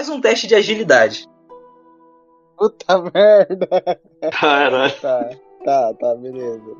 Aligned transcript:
Faz 0.00 0.08
um 0.08 0.18
teste 0.18 0.46
de 0.46 0.54
agilidade. 0.54 1.26
Puta 2.56 3.02
merda. 3.12 3.68
Caralho. 4.32 4.98
Tá, 4.98 5.30
tá, 5.62 5.92
tá, 5.92 6.14
beleza. 6.14 6.74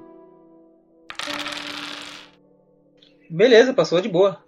Beleza, 3.28 3.74
passou 3.74 4.00
de 4.00 4.08
boa. 4.08 4.42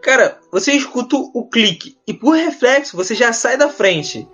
Cara, 0.00 0.40
você 0.50 0.72
escuta 0.72 1.14
o 1.14 1.46
clique 1.46 1.98
e 2.06 2.14
por 2.14 2.30
reflexo 2.30 2.96
você 2.96 3.14
já 3.14 3.34
sai 3.34 3.58
da 3.58 3.68
frente. 3.68 4.26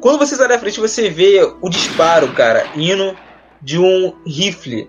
Quando 0.00 0.20
você 0.20 0.36
sai 0.36 0.46
da 0.46 0.56
frente, 0.56 0.78
você 0.78 1.10
vê 1.10 1.42
o 1.60 1.68
disparo, 1.68 2.32
cara, 2.34 2.64
indo 2.76 3.18
de 3.60 3.80
um 3.80 4.16
rifle 4.24 4.88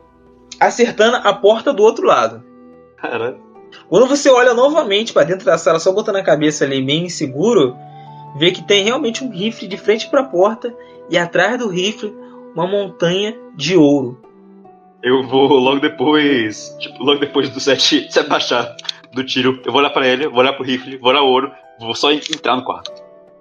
acertando 0.60 1.16
a 1.28 1.34
porta 1.34 1.74
do 1.74 1.82
outro 1.82 2.06
lado. 2.06 2.44
Caralho. 2.98 3.51
Quando 3.90 4.08
você 4.08 4.30
olha 4.30 4.54
novamente 4.54 5.14
para 5.14 5.24
dentro 5.28 5.46
da 5.46 5.58
sala, 5.58 5.80
só 5.80 5.92
botando 5.92 6.18
a 6.18 6.24
cabeça 6.24 6.66
ali 6.66 6.82
bem 6.82 7.06
inseguro, 7.06 7.76
vê 8.38 8.52
que 8.52 8.64
tem 8.64 8.84
realmente 8.84 9.24
um 9.24 9.30
rifle 9.30 9.68
de 9.68 9.78
frente 9.78 10.10
para 10.10 10.22
a 10.22 10.26
porta 10.26 10.74
e 11.10 11.18
atrás 11.18 11.58
do 11.58 11.68
rifle 11.70 12.14
uma 12.56 12.68
montanha 12.68 13.36
de 13.56 13.76
ouro. 13.78 14.20
Eu 15.04 15.24
vou 15.28 15.48
logo 15.54 15.80
depois, 15.80 16.76
tipo, 16.80 17.04
logo 17.04 17.20
depois 17.20 17.50
do 17.50 17.60
set 17.60 18.08
se 18.12 18.20
abaixar 18.20 18.76
do 19.14 19.24
tiro, 19.26 19.60
eu 19.66 19.72
vou 19.72 19.82
olhar 19.82 19.90
pra 19.90 20.08
ele, 20.08 20.28
vou 20.28 20.40
olhar 20.40 20.54
pro 20.54 20.64
rifle, 20.64 20.98
vou 20.98 21.10
olhar 21.10 21.22
o 21.24 21.28
ouro, 21.28 21.52
vou 21.80 21.96
só 21.96 22.12
entrar 22.12 22.56
no 22.56 22.64
quarto. 22.64 22.92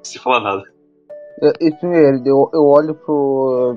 Sem 0.02 0.20
falar 0.20 0.40
nada. 0.40 0.62
Eu- 1.42 1.52
E 1.60 1.70
primeiro, 1.72 2.22
eu, 2.26 2.50
eu 2.54 2.64
olho 2.66 2.94
pro, 2.94 3.76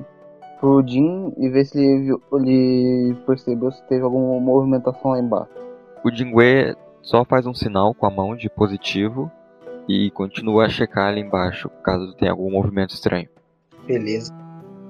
pro 0.60 0.82
Jim 0.86 1.32
e 1.38 1.48
ver 1.48 1.64
se 1.66 1.78
ele, 1.78 2.14
ele 2.32 3.14
percebeu 3.26 3.70
se 3.70 3.82
teve 3.86 4.02
alguma 4.02 4.40
movimentação 4.40 5.10
lá 5.12 5.18
embaixo. 5.20 5.50
O 6.04 6.14
Jingue 6.14 6.76
só 7.00 7.24
faz 7.24 7.46
um 7.46 7.54
sinal 7.54 7.94
com 7.94 8.06
a 8.06 8.10
mão 8.10 8.36
de 8.36 8.50
positivo 8.50 9.32
e 9.88 10.10
continua 10.10 10.66
a 10.66 10.68
checar 10.68 11.08
ali 11.08 11.22
embaixo, 11.22 11.70
caso 11.82 12.14
tenha 12.14 12.30
algum 12.30 12.50
movimento 12.50 12.94
estranho. 12.94 13.28
Beleza. 13.86 14.30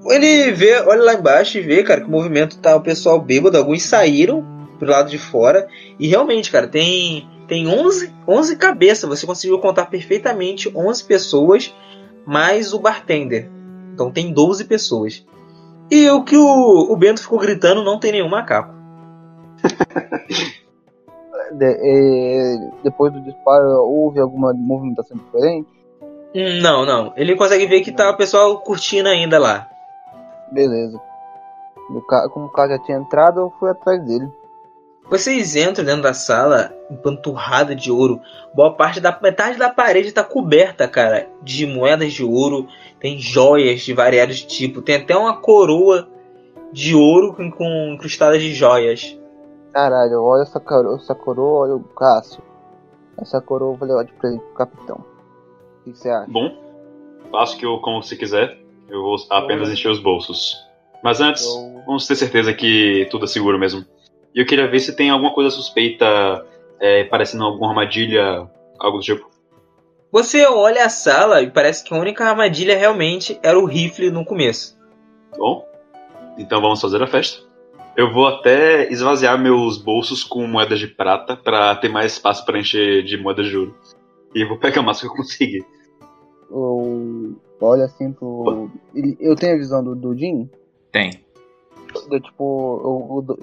Ele 0.07 0.51
vê, 0.51 0.77
olha 0.81 1.03
lá 1.03 1.13
embaixo 1.13 1.57
e 1.57 1.61
vê, 1.61 1.83
cara, 1.83 2.01
que 2.01 2.07
o 2.07 2.11
movimento 2.11 2.59
tá 2.59 2.75
o 2.75 2.81
pessoal 2.81 3.19
bêbado, 3.19 3.57
alguns 3.57 3.83
saíram 3.83 4.45
pro 4.77 4.91
lado 4.91 5.09
de 5.09 5.17
fora. 5.17 5.67
E 5.97 6.05
realmente, 6.05 6.51
cara, 6.51 6.67
tem 6.67 7.29
tem 7.47 7.67
11, 7.67 8.13
11 8.27 8.57
cabeças, 8.57 9.07
você 9.07 9.25
conseguiu 9.25 9.59
contar 9.59 9.85
perfeitamente 9.85 10.69
11 10.75 11.03
pessoas, 11.05 11.73
mais 12.25 12.73
o 12.73 12.79
bartender. 12.79 13.49
Então 13.93 14.11
tem 14.11 14.33
12 14.33 14.65
pessoas. 14.65 15.25
E 15.89 16.09
o 16.09 16.23
que 16.23 16.35
o, 16.35 16.91
o 16.91 16.97
Bento 16.97 17.21
ficou 17.21 17.39
gritando, 17.39 17.83
não 17.83 17.99
tem 17.99 18.11
nenhum 18.11 18.29
macaco. 18.29 18.73
De- 21.53 21.77
é, 21.79 22.57
depois 22.83 23.11
do 23.13 23.21
disparo, 23.21 23.65
houve 23.83 24.19
alguma 24.19 24.53
movimentação 24.53 25.17
diferente? 25.17 25.67
Não, 26.61 26.85
não. 26.85 27.13
Ele 27.15 27.35
consegue 27.35 27.65
ver 27.65 27.81
que 27.81 27.91
tá 27.91 28.09
o 28.09 28.17
pessoal 28.17 28.59
curtindo 28.59 29.07
ainda 29.07 29.39
lá. 29.39 29.67
Beleza. 30.51 30.99
Como 32.33 32.47
o 32.47 32.51
cara 32.51 32.77
já 32.77 32.79
tinha 32.83 32.97
entrado, 32.97 33.39
eu 33.39 33.53
fui 33.59 33.69
atrás 33.69 34.03
dele. 34.05 34.27
Vocês 35.09 35.55
entram 35.55 35.85
dentro 35.85 36.01
da 36.01 36.13
sala 36.15 36.73
empanturrada 36.89 37.75
de 37.75 37.91
ouro. 37.91 38.19
Boa 38.55 38.73
parte 38.73 38.99
da 38.99 39.17
metade 39.21 39.57
da 39.57 39.69
parede 39.69 40.07
está 40.07 40.23
coberta, 40.23 40.87
cara, 40.87 41.27
de 41.43 41.67
moedas 41.67 42.11
de 42.11 42.23
ouro. 42.23 42.67
Tem 42.99 43.19
joias 43.19 43.81
de 43.81 43.93
variados 43.93 44.41
tipos. 44.41 44.83
Tem 44.83 44.95
até 44.95 45.15
uma 45.15 45.37
coroa 45.37 46.09
de 46.73 46.95
ouro 46.95 47.35
com, 47.35 47.51
com 47.51 47.93
incrustada 47.93 48.37
de 48.39 48.51
joias. 48.53 49.17
Caralho, 49.75 50.13
eu 50.13 50.23
olho 50.23 50.43
essa, 50.43 50.57
coro- 50.57 50.95
essa 50.95 51.13
coroa, 51.13 51.63
olha 51.67 51.75
o 51.75 51.83
Cássio. 51.83 52.41
Essa 53.19 53.41
coroa 53.41 53.73
eu 53.73 53.77
vou 53.77 53.85
levar 53.85 54.03
de 54.05 54.13
presente 54.13 54.41
pro 54.41 54.53
capitão. 54.53 55.03
O 55.81 55.83
que 55.83 55.93
você 55.97 56.09
acha? 56.09 56.31
Bom, 56.31 56.49
faço 57.29 57.57
que 57.57 57.65
eu 57.65 57.77
como 57.79 58.01
você 58.01 58.15
quiser. 58.15 58.57
Eu 58.87 59.01
vou 59.01 59.17
apenas 59.29 59.69
encher 59.69 59.89
os 59.91 59.99
bolsos. 59.99 60.55
Mas 61.03 61.19
antes, 61.19 61.43
Eu- 61.45 61.83
vamos 61.85 62.07
ter 62.07 62.15
certeza 62.15 62.53
que 62.53 63.05
tudo 63.11 63.25
é 63.25 63.27
seguro 63.27 63.59
mesmo. 63.59 63.83
E 64.33 64.39
eu 64.39 64.45
queria 64.45 64.65
ver 64.65 64.79
se 64.79 64.95
tem 64.95 65.09
alguma 65.09 65.33
coisa 65.33 65.49
suspeita, 65.49 66.05
é, 66.79 67.03
parecendo 67.03 67.43
alguma 67.43 67.71
armadilha, 67.71 68.49
algo 68.79 68.99
do 68.99 69.03
tipo. 69.03 69.29
Você 70.09 70.45
olha 70.45 70.85
a 70.85 70.89
sala 70.89 71.41
e 71.41 71.51
parece 71.51 71.83
que 71.83 71.93
a 71.93 71.97
única 71.97 72.23
armadilha 72.23 72.77
realmente 72.77 73.37
era 73.43 73.59
o 73.59 73.65
rifle 73.65 74.09
no 74.09 74.23
começo. 74.23 74.77
Bom, 75.37 75.67
então 76.37 76.61
vamos 76.61 76.79
fazer 76.79 77.03
a 77.03 77.07
festa. 77.07 77.44
Eu 77.97 78.11
vou 78.11 78.27
até 78.27 78.91
esvaziar 78.91 79.39
meus 79.41 79.77
bolsos 79.77 80.23
com 80.23 80.45
moedas 80.45 80.79
de 80.79 80.87
prata 80.87 81.37
pra 81.37 81.75
ter 81.75 81.87
mais 81.87 82.13
espaço 82.13 82.45
para 82.45 82.59
encher 82.59 83.03
de 83.03 83.17
moedas 83.17 83.47
de 83.47 83.57
ouro. 83.57 83.73
E 84.33 84.43
vou 84.43 84.57
pegar 84.57 84.81
o 84.81 84.83
máximo 84.83 85.11
que 85.11 85.15
eu 85.15 85.23
conseguir. 85.23 85.65
Eu 86.51 87.35
olho 87.61 87.83
assim 87.83 88.11
pro. 88.11 88.69
Eu 89.19 89.35
tenho 89.35 89.55
a 89.55 89.57
visão 89.57 89.81
do, 89.81 89.95
do 89.95 90.15
Jim. 90.15 90.49
Tem. 90.91 91.25
Eu, 92.11 92.19
tipo, 92.19 92.81
eu, 92.83 93.37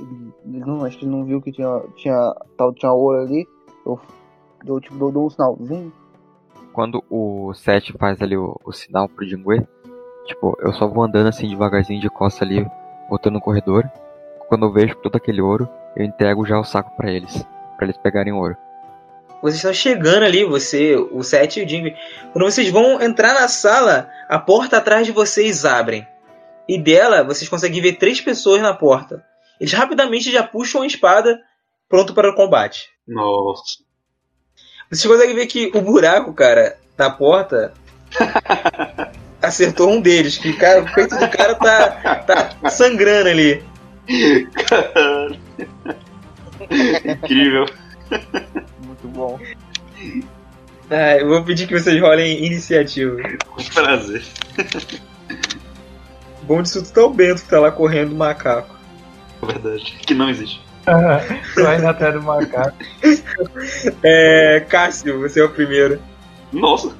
eu 0.55 0.67
não, 0.67 0.85
acho 0.85 0.99
que 0.99 1.07
ele 1.07 1.13
não 1.13 1.25
viu 1.25 1.41
que 1.41 1.51
tinha, 1.51 1.83
tinha, 1.97 2.35
tal, 2.57 2.75
tinha 2.75 2.93
ouro 2.93 3.23
ali. 3.23 3.49
Eu, 3.87 3.99
eu 4.67 4.81
tipo, 4.81 4.97
dou, 4.97 5.11
dou 5.11 5.27
um 5.27 5.31
sinalzinho. 5.31 5.91
Quando 6.75 7.03
o 7.09 7.55
Seth 7.55 7.97
faz 7.99 8.21
ali 8.21 8.37
o, 8.37 8.61
o 8.65 8.73
sinal 8.73 9.09
pro 9.09 9.27
Jingue, 9.27 9.67
tipo, 10.27 10.55
eu 10.61 10.75
só 10.75 10.87
vou 10.87 11.05
andando 11.05 11.29
assim 11.29 11.49
devagarzinho 11.49 12.01
de 12.01 12.11
costa 12.11 12.45
ali, 12.45 12.67
botando 13.09 13.35
no 13.35 13.41
corredor. 13.41 13.91
Quando 14.53 14.67
eu 14.67 14.71
vejo 14.71 14.95
todo 14.97 15.17
aquele 15.17 15.41
ouro, 15.41 15.67
eu 15.97 16.05
entrego 16.05 16.45
já 16.45 16.61
o 16.61 16.65
saco 16.65 16.95
pra 16.95 17.11
eles, 17.11 17.43
pra 17.79 17.87
eles 17.87 17.97
pegarem 17.97 18.35
ouro. 18.35 18.55
Vocês 19.41 19.57
estão 19.57 19.73
chegando 19.73 20.25
ali, 20.25 20.45
você, 20.45 20.95
o 20.95 21.23
Seth 21.23 21.57
e 21.57 21.65
o 21.65 21.67
Jimmy. 21.67 21.97
Quando 22.35 22.45
vocês 22.45 22.69
vão 22.69 23.01
entrar 23.01 23.33
na 23.33 23.49
sala, 23.49 24.11
a 24.29 24.39
porta 24.39 24.77
atrás 24.77 25.07
de 25.07 25.13
vocês 25.13 25.65
abrem. 25.65 26.07
E 26.69 26.79
dela, 26.79 27.25
vocês 27.25 27.49
conseguem 27.49 27.81
ver 27.81 27.95
três 27.95 28.21
pessoas 28.21 28.61
na 28.61 28.75
porta. 28.75 29.25
Eles 29.59 29.73
rapidamente 29.73 30.31
já 30.31 30.43
puxam 30.43 30.83
a 30.83 30.87
espada, 30.87 31.41
pronto 31.89 32.13
para 32.13 32.29
o 32.29 32.35
combate. 32.35 32.91
Nossa. 33.09 33.79
Vocês 34.91 35.11
conseguem 35.11 35.35
ver 35.35 35.47
que 35.47 35.73
o 35.75 35.81
buraco, 35.81 36.35
cara, 36.35 36.77
na 36.99 37.09
porta 37.09 37.73
acertou 39.41 39.89
um 39.89 39.99
deles. 39.99 40.37
Que 40.37 40.53
cara, 40.53 40.83
o 40.83 40.95
peito 40.95 41.17
do 41.17 41.31
cara 41.31 41.55
tá, 41.55 42.17
tá 42.27 42.69
sangrando 42.69 43.31
ali. 43.31 43.72
Caralho. 44.69 45.39
Incrível. 47.05 47.67
Muito 48.87 49.09
bom. 49.09 49.39
Ah, 50.91 51.17
eu 51.17 51.29
vou 51.29 51.45
pedir 51.45 51.67
que 51.67 51.79
vocês 51.79 52.01
rolem 52.01 52.45
iniciativa. 52.45 53.17
Com 53.47 53.63
prazer. 53.65 54.23
Bom 56.43 56.61
disso 56.63 56.83
tudo 56.83 56.93
tá 56.93 57.03
o 57.05 57.11
Bento 57.11 57.43
que 57.43 57.49
tá 57.49 57.61
lá 57.61 57.71
correndo 57.71 58.15
macaco. 58.15 58.77
É 59.43 59.47
verdade. 59.47 59.99
Que 60.07 60.15
não 60.15 60.29
existe. 60.29 60.61
Vai 61.57 61.79
na 61.79 61.95
terra 61.95 62.13
do 62.13 62.23
macaco. 62.23 62.77
É. 64.03 64.65
Cássio, 64.69 65.21
você 65.21 65.41
é 65.41 65.45
o 65.45 65.51
primeiro. 65.51 66.01
Nossa. 66.53 66.95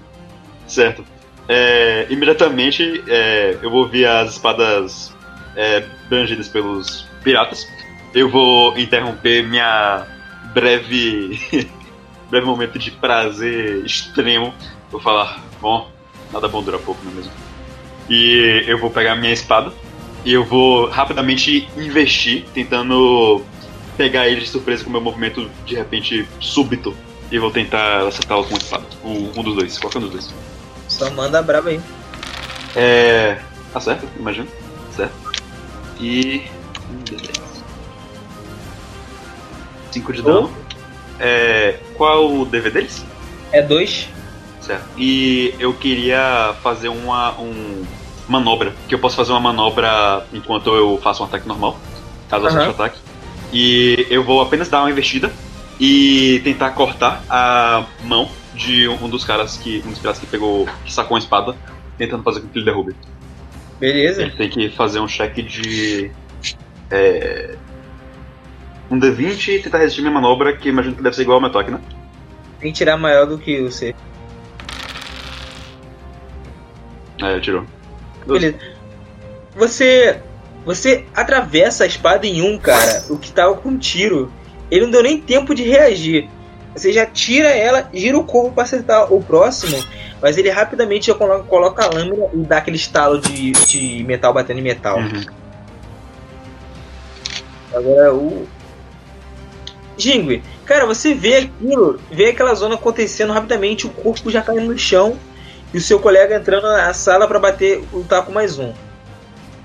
Certo. 0.67 1.05
É, 1.49 2.07
imediatamente 2.09 3.03
é, 3.09 3.59
eu 3.61 3.71
vou 3.71 3.89
ver 3.89 4.07
as 4.07 4.31
espadas 4.31 5.13
é, 6.13 6.17
brangidas 6.19 6.49
pelos 6.49 7.07
piratas. 7.23 7.67
Eu 8.15 8.29
vou 8.29 8.77
interromper 8.79 9.43
minha 9.47 10.07
breve 10.53 11.41
breve 12.31 12.47
momento 12.47 12.79
de 12.79 12.91
prazer 12.91 13.85
extremo. 13.85 14.53
Vou 14.91 15.01
falar, 15.01 15.43
bom, 15.61 15.91
nada 16.33 16.49
bom 16.49 16.63
dura 16.63 16.79
pouco, 16.79 17.03
não 17.05 17.13
é 17.13 17.15
mesmo? 17.15 17.33
E 18.11 18.65
eu 18.67 18.79
vou 18.79 18.91
pegar 18.91 19.17
minha 19.17 19.33
espada 19.33 19.73
e 20.25 20.33
eu 20.33 20.45
vou 20.45 20.89
rapidamente 20.89 21.69
investir, 21.77 22.45
tentando 22.53 23.43
pegar 23.97 24.29
ele 24.29 24.41
de 24.41 24.49
surpresa 24.49 24.85
com 24.85 24.91
meu 24.91 25.01
movimento 25.01 25.51
de 25.65 25.75
repente 25.75 26.29
súbito. 26.41 26.95
E 27.31 27.39
vou 27.39 27.51
tentar 27.51 28.07
acertá-lo 28.07 28.45
com 28.45 28.55
a 28.55 28.59
espada. 28.59 28.85
O- 29.03 29.31
um 29.35 29.43
dos 29.43 29.55
dois, 29.57 29.79
qualquer 29.79 29.99
um 29.99 30.03
dos 30.03 30.11
dois. 30.11 30.35
Só 30.87 31.11
manda 31.11 31.41
brava 31.41 31.71
aí. 31.71 31.81
É. 32.77 33.39
Acerta, 33.75 34.07
imagino. 34.19 34.47
Certo. 34.95 35.32
E. 36.03 36.43
um 36.91 37.05
D10. 37.05 37.41
5 39.93 40.13
de 40.13 40.23
dano. 40.23 40.51
É. 41.21 41.79
Qual 41.95 42.35
o 42.35 42.45
DV 42.45 42.71
deles? 42.71 43.05
É 43.53 43.63
dois. 43.63 44.09
Certo. 44.61 44.85
E 44.99 45.55
eu 45.59 45.73
queria 45.75 46.55
fazer 46.63 46.89
uma 46.89 47.39
um, 47.39 47.85
manobra. 48.29 48.75
Que 48.89 48.95
eu 48.95 48.99
posso 48.99 49.17
fazer 49.17 49.31
uma 49.33 49.41
manobra 49.41 50.27
enquanto 50.33 50.75
eu 50.75 50.99
faço 51.03 51.23
um 51.23 51.27
ataque 51.27 51.47
normal. 51.47 51.79
Caso 52.29 52.45
eu 52.45 52.49
acerte 52.49 52.69
o 52.69 52.71
ataque. 52.71 52.99
E 53.53 54.07
eu 54.11 54.25
vou 54.25 54.41
apenas 54.41 54.69
dar 54.69 54.81
uma 54.81 54.91
investida 54.91 55.33
e 55.79 56.41
tentar 56.43 56.71
cortar 56.71 57.23
a 57.29 57.85
mão 58.03 58.29
de 58.55 58.89
um 58.89 59.09
dos 59.09 59.25
caras 59.25 59.57
que. 59.57 59.83
Um 59.87 59.91
dos 59.91 59.99
piratas 59.99 60.21
que 60.21 60.27
pegou. 60.27 60.67
que 60.85 60.93
sacou 60.93 61.17
uma 61.17 61.21
espada, 61.21 61.55
tentando 61.97 62.23
fazer 62.23 62.41
com 62.41 62.49
que 62.49 62.59
ele 62.59 62.65
derrube. 62.65 62.97
Beleza. 63.83 64.23
Ele 64.23 64.31
tem 64.31 64.49
que 64.49 64.69
fazer 64.69 65.01
um 65.01 65.09
cheque 65.09 65.43
de. 65.43 66.09
É, 66.89 67.57
um 68.89 68.97
D20 68.97 69.49
e 69.49 69.59
tentar 69.59 69.79
resistir 69.79 70.03
minha 70.03 70.15
manobra, 70.15 70.57
que 70.57 70.69
imagino 70.69 70.95
que 70.95 71.03
deve 71.03 71.17
ser 71.17 71.23
igual 71.23 71.37
ao 71.37 71.41
meu 71.41 71.51
toque, 71.51 71.73
né? 71.73 71.81
Tem 72.61 72.71
que 72.71 72.79
tirar 72.79 72.97
maior 72.97 73.27
do 73.27 73.37
que 73.39 73.61
o 73.61 73.73
C. 73.73 73.93
É, 77.21 77.41
tirou. 77.41 77.67
Beleza. 78.25 78.57
Você. 79.57 80.21
Você 80.65 81.05
atravessa 81.13 81.83
a 81.83 81.87
espada 81.89 82.25
em 82.25 82.41
um, 82.41 82.57
cara, 82.57 83.05
o 83.11 83.19
que 83.19 83.33
tava 83.33 83.57
com 83.57 83.71
um 83.71 83.79
tiro. 83.79 84.33
Ele 84.71 84.83
não 84.83 84.93
deu 84.93 85.03
nem 85.03 85.21
tempo 85.21 85.57
de 85.57 85.65
reagir. 85.65 86.29
Você 86.75 86.93
já 86.93 87.05
tira 87.05 87.49
ela, 87.49 87.89
gira 87.93 88.17
o 88.17 88.25
corpo 88.25 88.53
para 88.53 88.65
acertar 88.65 89.13
o 89.13 89.23
próximo, 89.23 89.77
mas 90.21 90.39
ele 90.39 90.51
rapidamente 90.51 91.09
já 91.09 91.15
coloca, 91.15 91.45
coloca 91.45 91.85
a 91.85 91.89
lâmina 91.89 92.29
e 92.33 92.39
dá 92.39 92.59
aquele 92.59 92.77
estalo 92.77 93.21
de, 93.21 93.53
de 93.53 94.05
metal 94.05 94.33
batendo 94.33 94.61
em 94.61 94.63
metal. 94.63 94.99
Uhum. 94.99 95.25
Agora 97.75 98.15
o. 98.15 98.47
Jingwe, 99.97 100.43
cara, 100.65 100.87
você 100.87 101.15
vê 101.15 101.37
aquilo, 101.37 102.01
vê 102.11 102.31
aquela 102.31 102.55
zona 102.55 102.77
acontecendo 102.77 103.33
rapidamente, 103.33 103.87
o 103.87 103.91
corpo 103.91 104.31
já 104.31 104.41
caindo 104.41 104.73
no 104.73 104.79
chão 104.79 105.19
e 105.73 105.77
o 105.77 105.81
seu 105.81 106.01
colega 106.01 106.37
entrando 106.37 106.67
na 106.67 106.93
sala 106.95 107.29
para 107.29 107.39
bater, 107.39 107.85
lutar 107.93 108.25
com 108.25 108.33
mais 108.33 108.59
um. 108.59 108.73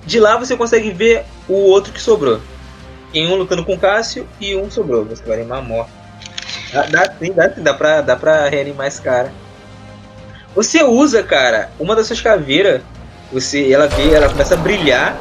De 0.06 0.20
lá 0.20 0.38
você 0.38 0.56
consegue 0.56 0.92
ver 0.92 1.26
o 1.48 1.54
outro 1.54 1.94
que 1.94 2.02
sobrou. 2.02 2.42
Tem 3.12 3.28
um 3.28 3.36
lutando 3.36 3.64
com 3.64 3.74
o 3.74 3.80
Cássio 3.80 4.28
e 4.40 4.56
um 4.56 4.70
sobrou. 4.70 5.06
Você 5.06 5.24
vai 5.24 5.40
animar 5.40 5.60
a 5.60 5.62
morte. 5.62 5.97
Dá, 6.72 6.84
dá 6.84 7.14
sim, 7.20 7.32
dá 7.32 7.54
sim, 7.54 7.64
dá 7.64 7.74
pra, 7.74 8.02
dá 8.02 8.16
pra 8.16 8.48
reanimar 8.48 8.88
esse 8.88 9.02
cara. 9.02 9.32
Você 10.56 10.84
usa, 10.84 11.24
cara, 11.24 11.70
uma 11.80 11.96
das 11.96 12.08
suas 12.08 12.22
caveiras, 12.22 12.82
você, 13.32 13.72
ela 13.72 13.88
vê, 13.88 14.14
ela 14.14 14.30
começa 14.30 14.56
a 14.56 14.58
brilhar, 14.58 15.18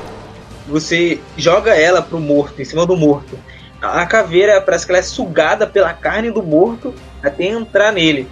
você 0.66 1.20
joga 1.37 1.75
ela 1.75 2.02
pro 2.02 2.19
morto, 2.19 2.60
em 2.60 2.64
cima 2.64 2.87
do 2.87 2.96
morto. 2.96 3.38
A 3.81 4.02
a 4.02 4.06
caveira 4.06 4.60
parece 4.60 4.87
que 4.87 4.93
ela 4.93 4.98
é 4.98 5.02
sugada 5.02 5.66
pela 5.66 5.93
carne 5.93 6.31
do 6.31 6.43
morto 6.43 6.94
até 7.22 7.44
entrar 7.44 7.93
nele. 7.93 8.28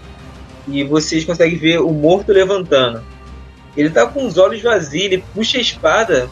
E 0.66 0.82
vocês 0.82 1.24
conseguem 1.24 1.58
ver 1.58 1.80
o 1.80 1.90
morto 1.90 2.32
levantando. 2.32 3.04
Ele 3.76 3.90
tá 3.90 4.06
com 4.06 4.26
os 4.26 4.38
olhos 4.38 4.62
vazios, 4.62 5.04
ele 5.04 5.24
puxa 5.34 5.58
a 5.58 5.60
espada. 5.60 6.30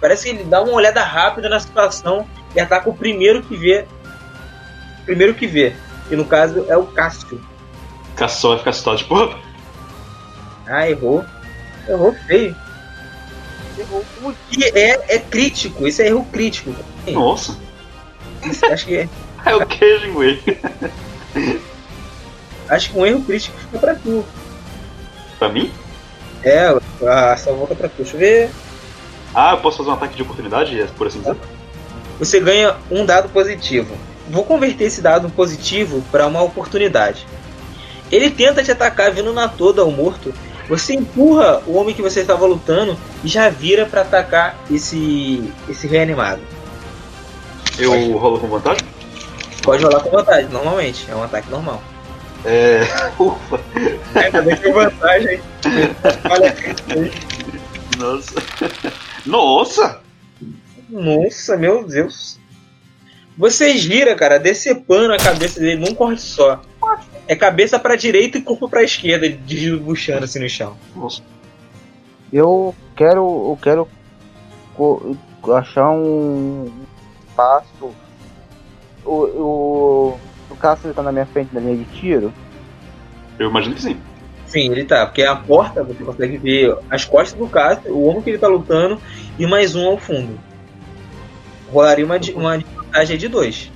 Parece 0.00 0.24
que 0.24 0.30
ele 0.30 0.44
dá 0.44 0.62
uma 0.62 0.72
olhada 0.72 1.02
rápida 1.02 1.48
na 1.48 1.58
situação 1.58 2.26
e 2.54 2.60
ataca 2.60 2.88
o 2.88 2.94
primeiro 2.94 3.42
que 3.42 3.56
vê. 3.56 3.86
Primeiro 5.04 5.34
que 5.34 5.46
vê. 5.46 5.74
E 6.10 6.16
no 6.16 6.24
caso 6.24 6.64
é 6.68 6.76
o 6.76 6.84
Cássio. 6.86 7.40
Cassol 8.16 8.50
vai 8.50 8.58
ficar 8.58 8.70
assustado, 8.70 8.98
tipo, 8.98 9.34
Ah, 10.66 10.88
errou. 10.88 11.24
Errou 11.88 12.14
feio. 12.26 12.54
Errou. 13.78 14.04
O 14.22 14.34
que 14.50 14.64
é, 14.64 15.14
é 15.16 15.18
crítico. 15.18 15.86
Esse 15.86 16.02
é 16.02 16.08
erro 16.08 16.24
crítico. 16.32 16.74
nossa. 17.08 17.56
Isso, 18.42 18.64
acho 18.66 18.86
que 18.86 18.96
é. 18.96 19.08
É 19.44 19.56
o 19.56 19.66
que, 19.66 19.98
Jingwei? 19.98 20.40
Acho 22.68 22.90
que 22.92 22.98
um 22.98 23.04
erro 23.04 23.22
crítico 23.24 23.58
fica 23.58 23.78
pra 23.78 23.94
tu. 23.96 24.24
pra 25.36 25.48
mim? 25.48 25.72
É, 26.44 26.68
a 27.08 27.36
salvou 27.36 27.66
pra 27.66 27.88
tu. 27.88 27.96
Deixa 27.98 28.14
eu 28.16 28.20
ver. 28.20 28.50
Ah, 29.34 29.52
eu 29.52 29.58
posso 29.58 29.78
fazer 29.78 29.90
um 29.90 29.94
ataque 29.94 30.14
de 30.14 30.22
oportunidade, 30.22 30.86
por 30.96 31.08
assim 31.08 31.18
dizer? 31.18 31.36
Você 32.20 32.38
ganha 32.38 32.76
um 32.90 33.04
dado 33.04 33.28
positivo. 33.30 33.96
Vou 34.30 34.44
converter 34.44 34.84
esse 34.84 35.00
dado 35.00 35.28
positivo 35.30 36.02
para 36.10 36.26
uma 36.26 36.42
oportunidade. 36.42 37.26
Ele 38.10 38.30
tenta 38.30 38.62
te 38.62 38.70
atacar 38.70 39.10
vindo 39.10 39.32
na 39.32 39.48
toda 39.48 39.82
ao 39.82 39.90
morto. 39.90 40.32
Você 40.68 40.94
empurra 40.94 41.62
o 41.66 41.74
homem 41.74 41.94
que 41.94 42.02
você 42.02 42.20
estava 42.20 42.46
lutando 42.46 42.96
e 43.24 43.28
já 43.28 43.48
vira 43.48 43.86
para 43.86 44.02
atacar 44.02 44.56
esse 44.70 45.52
esse 45.68 45.86
reanimado. 45.86 46.40
Eu 47.78 48.16
rolo 48.18 48.38
com 48.38 48.48
vantagem? 48.48 48.86
Pode 49.62 49.82
rolar 49.84 50.00
com 50.00 50.10
vantagem, 50.10 50.50
normalmente. 50.50 51.06
É 51.10 51.14
um 51.14 51.22
ataque 51.22 51.50
normal. 51.50 51.82
É. 52.44 52.82
Ufa. 53.18 53.60
Ainda 54.14 54.42
bem 54.42 54.56
que 54.56 54.62
tem 54.62 54.72
vantagem. 54.72 55.40
Olha, 56.30 56.54
Nossa. 57.98 58.34
Nossa! 59.24 60.00
Nossa, 60.90 61.56
meu 61.56 61.84
Deus. 61.86 62.38
Você 63.36 63.76
gira, 63.76 64.14
cara, 64.14 64.38
decepando 64.38 65.14
a 65.14 65.16
cabeça 65.16 65.58
dele 65.58 65.76
num 65.76 65.94
corte 65.94 66.20
só. 66.20 66.60
É 67.26 67.34
cabeça 67.34 67.78
pra 67.78 67.96
direita 67.96 68.38
e 68.38 68.42
corpo 68.42 68.68
pra 68.68 68.82
esquerda, 68.82 69.28
desbuchando 69.28 70.24
assim 70.24 70.40
no 70.40 70.48
chão. 70.48 70.76
Eu 72.32 72.74
quero. 72.96 73.20
Eu 73.50 73.58
quero 73.62 73.88
achar 75.54 75.90
um 75.90 76.70
espaço. 77.28 77.94
O, 79.04 79.10
o, 79.10 80.18
o 80.50 80.56
Cássio 80.56 80.94
tá 80.94 81.02
na 81.02 81.10
minha 81.10 81.26
frente 81.26 81.54
na 81.54 81.60
linha 81.60 81.76
de 81.76 81.84
tiro. 81.84 82.32
Eu 83.38 83.48
imagino 83.48 83.74
que 83.74 83.82
sim. 83.82 83.96
Sim, 84.46 84.70
ele 84.70 84.84
tá, 84.84 85.06
porque 85.06 85.22
a 85.22 85.34
porta 85.34 85.82
você 85.82 86.04
consegue 86.04 86.36
ver 86.36 86.76
as 86.90 87.06
costas 87.06 87.38
do 87.38 87.48
Cássio, 87.48 87.94
o 87.94 88.04
homem 88.04 88.20
que 88.20 88.28
ele 88.28 88.38
tá 88.38 88.48
lutando 88.48 89.00
e 89.38 89.46
mais 89.46 89.74
um 89.74 89.86
ao 89.86 89.96
fundo. 89.96 90.38
Rolaria 91.72 92.04
uma, 92.04 92.20
uma 92.34 92.61
vantagem 92.92 93.16
de 93.16 93.28
dois. 93.28 93.72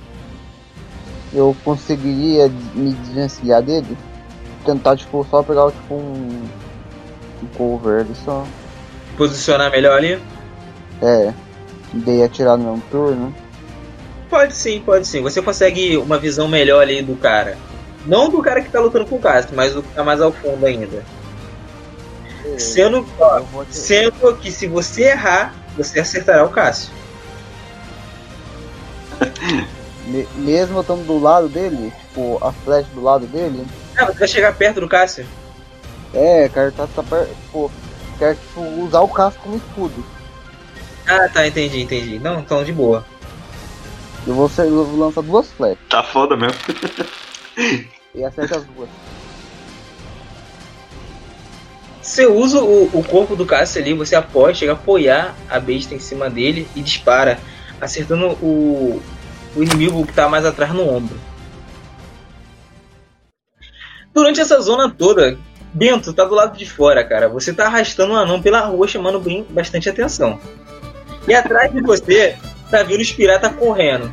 Eu 1.33 1.55
conseguiria 1.65 2.49
me 2.73 2.93
desvencilhar 2.93 3.61
dele. 3.61 3.97
Tentar, 4.63 4.95
tipo, 4.95 5.25
só 5.29 5.41
pegar 5.41 5.71
tipo 5.71 5.95
um. 5.95 6.47
Um 7.43 7.47
cover 7.57 8.01
ali 8.01 8.15
só. 8.23 8.45
Posicionar 9.17 9.71
melhor 9.71 9.97
ali? 9.97 10.19
É. 11.01 11.33
Dei 11.93 12.23
atirar 12.23 12.57
no 12.57 12.73
meu 12.73 12.83
turno. 12.89 13.33
Pode 14.29 14.55
sim, 14.55 14.81
pode 14.83 15.07
sim. 15.07 15.21
Você 15.21 15.41
consegue 15.41 15.97
uma 15.97 16.17
visão 16.17 16.47
melhor 16.47 16.81
ali 16.81 17.01
do 17.01 17.15
cara. 17.15 17.57
Não 18.05 18.29
do 18.29 18.41
cara 18.41 18.61
que 18.61 18.69
tá 18.69 18.79
lutando 18.79 19.05
com 19.05 19.17
o 19.17 19.19
Cássio, 19.19 19.51
mas 19.55 19.73
do 19.73 19.83
que 19.83 19.93
tá 19.93 20.03
mais 20.03 20.21
ao 20.21 20.31
fundo 20.31 20.65
ainda. 20.65 21.03
Sendo, 22.57 23.03
vou 23.03 23.61
atirar. 23.61 23.65
sendo 23.69 24.35
que 24.37 24.51
se 24.51 24.67
você 24.67 25.03
errar, 25.03 25.53
você 25.77 25.99
acertará 25.99 26.43
o 26.43 26.49
Cássio. 26.49 26.91
Me- 30.05 30.27
mesmo 30.35 30.77
eu 30.77 30.81
estando 30.81 31.05
do 31.05 31.19
lado 31.19 31.49
dele, 31.49 31.91
tipo, 32.07 32.37
a 32.41 32.51
flecha 32.51 32.87
do 32.93 33.01
lado 33.01 33.25
dele, 33.27 33.65
Ah, 33.97 34.05
você 34.05 34.19
vai 34.19 34.27
chegar 34.27 34.53
perto 34.55 34.79
do 34.79 34.87
Cássio? 34.87 35.25
é, 36.13 36.47
quero 36.49 36.71
tá, 36.71 36.87
tá 36.87 37.03
per- 37.03 37.27
tipo, 37.27 37.69
quero 38.17 38.35
tipo, 38.35 38.61
usar 38.83 39.01
o 39.01 39.07
casco 39.09 39.41
como 39.43 39.57
escudo. 39.57 40.05
Ah, 41.07 41.27
tá, 41.29 41.45
entendi, 41.47 41.81
entendi. 41.81 42.19
Não, 42.19 42.39
então 42.39 42.63
de 42.63 42.71
boa. 42.71 43.05
Eu 44.25 44.33
vou, 44.33 44.49
ser, 44.49 44.63
eu 44.67 44.85
vou 44.85 44.99
lançar 45.07 45.21
duas 45.21 45.49
flechas 45.51 45.77
Tá 45.89 46.03
foda 46.03 46.35
mesmo. 46.35 46.57
e 48.15 48.23
acerta 48.23 48.57
as 48.57 48.65
duas. 48.65 48.89
Você 52.01 52.25
usa 52.25 52.61
o, 52.61 52.85
o 52.93 53.03
corpo 53.03 53.35
do 53.35 53.45
Cássio 53.45 53.81
ali, 53.81 53.93
você 53.93 54.15
apoia, 54.15 54.53
chega 54.53 54.71
a 54.71 54.75
apoiar 54.75 55.35
a 55.49 55.59
besta 55.59 55.93
em 55.93 55.99
cima 55.99 56.29
dele 56.29 56.67
e 56.75 56.81
dispara, 56.81 57.37
acertando 57.79 58.27
o, 58.41 59.01
o 59.55 59.63
inimigo 59.63 60.05
que 60.05 60.13
tá 60.13 60.27
mais 60.27 60.45
atrás 60.45 60.73
no 60.73 60.87
ombro. 60.87 61.15
Durante 64.13 64.41
essa 64.41 64.59
zona 64.59 64.89
toda, 64.89 65.37
Bento 65.73 66.11
tá 66.11 66.25
do 66.25 66.33
lado 66.33 66.57
de 66.57 66.67
fora, 66.67 67.03
cara. 67.03 67.29
Você 67.29 67.53
tá 67.53 67.67
arrastando 67.67 68.13
um 68.13 68.15
anão 68.15 68.41
pela 68.41 68.61
rua, 68.61 68.87
chamando 68.87 69.19
bem, 69.19 69.45
bastante 69.49 69.89
atenção. 69.89 70.39
E 71.27 71.33
atrás 71.35 71.71
de 71.71 71.81
você, 71.81 72.35
tá 72.71 72.81
vindo 72.81 73.01
os 73.01 73.11
piratas 73.11 73.55
correndo. 73.55 74.11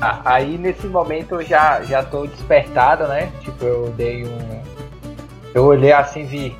Ah, 0.00 0.20
Aí 0.24 0.56
nesse 0.56 0.86
momento 0.86 1.34
eu 1.36 1.44
já, 1.44 1.82
já 1.82 2.02
tô 2.02 2.26
despertado, 2.26 3.06
né? 3.08 3.30
Tipo, 3.42 3.64
eu 3.64 3.94
dei 3.96 4.24
um. 4.24 4.62
Eu 5.52 5.64
olhei 5.64 5.92
assim 5.92 6.20
e 6.20 6.24
vi. 6.24 6.56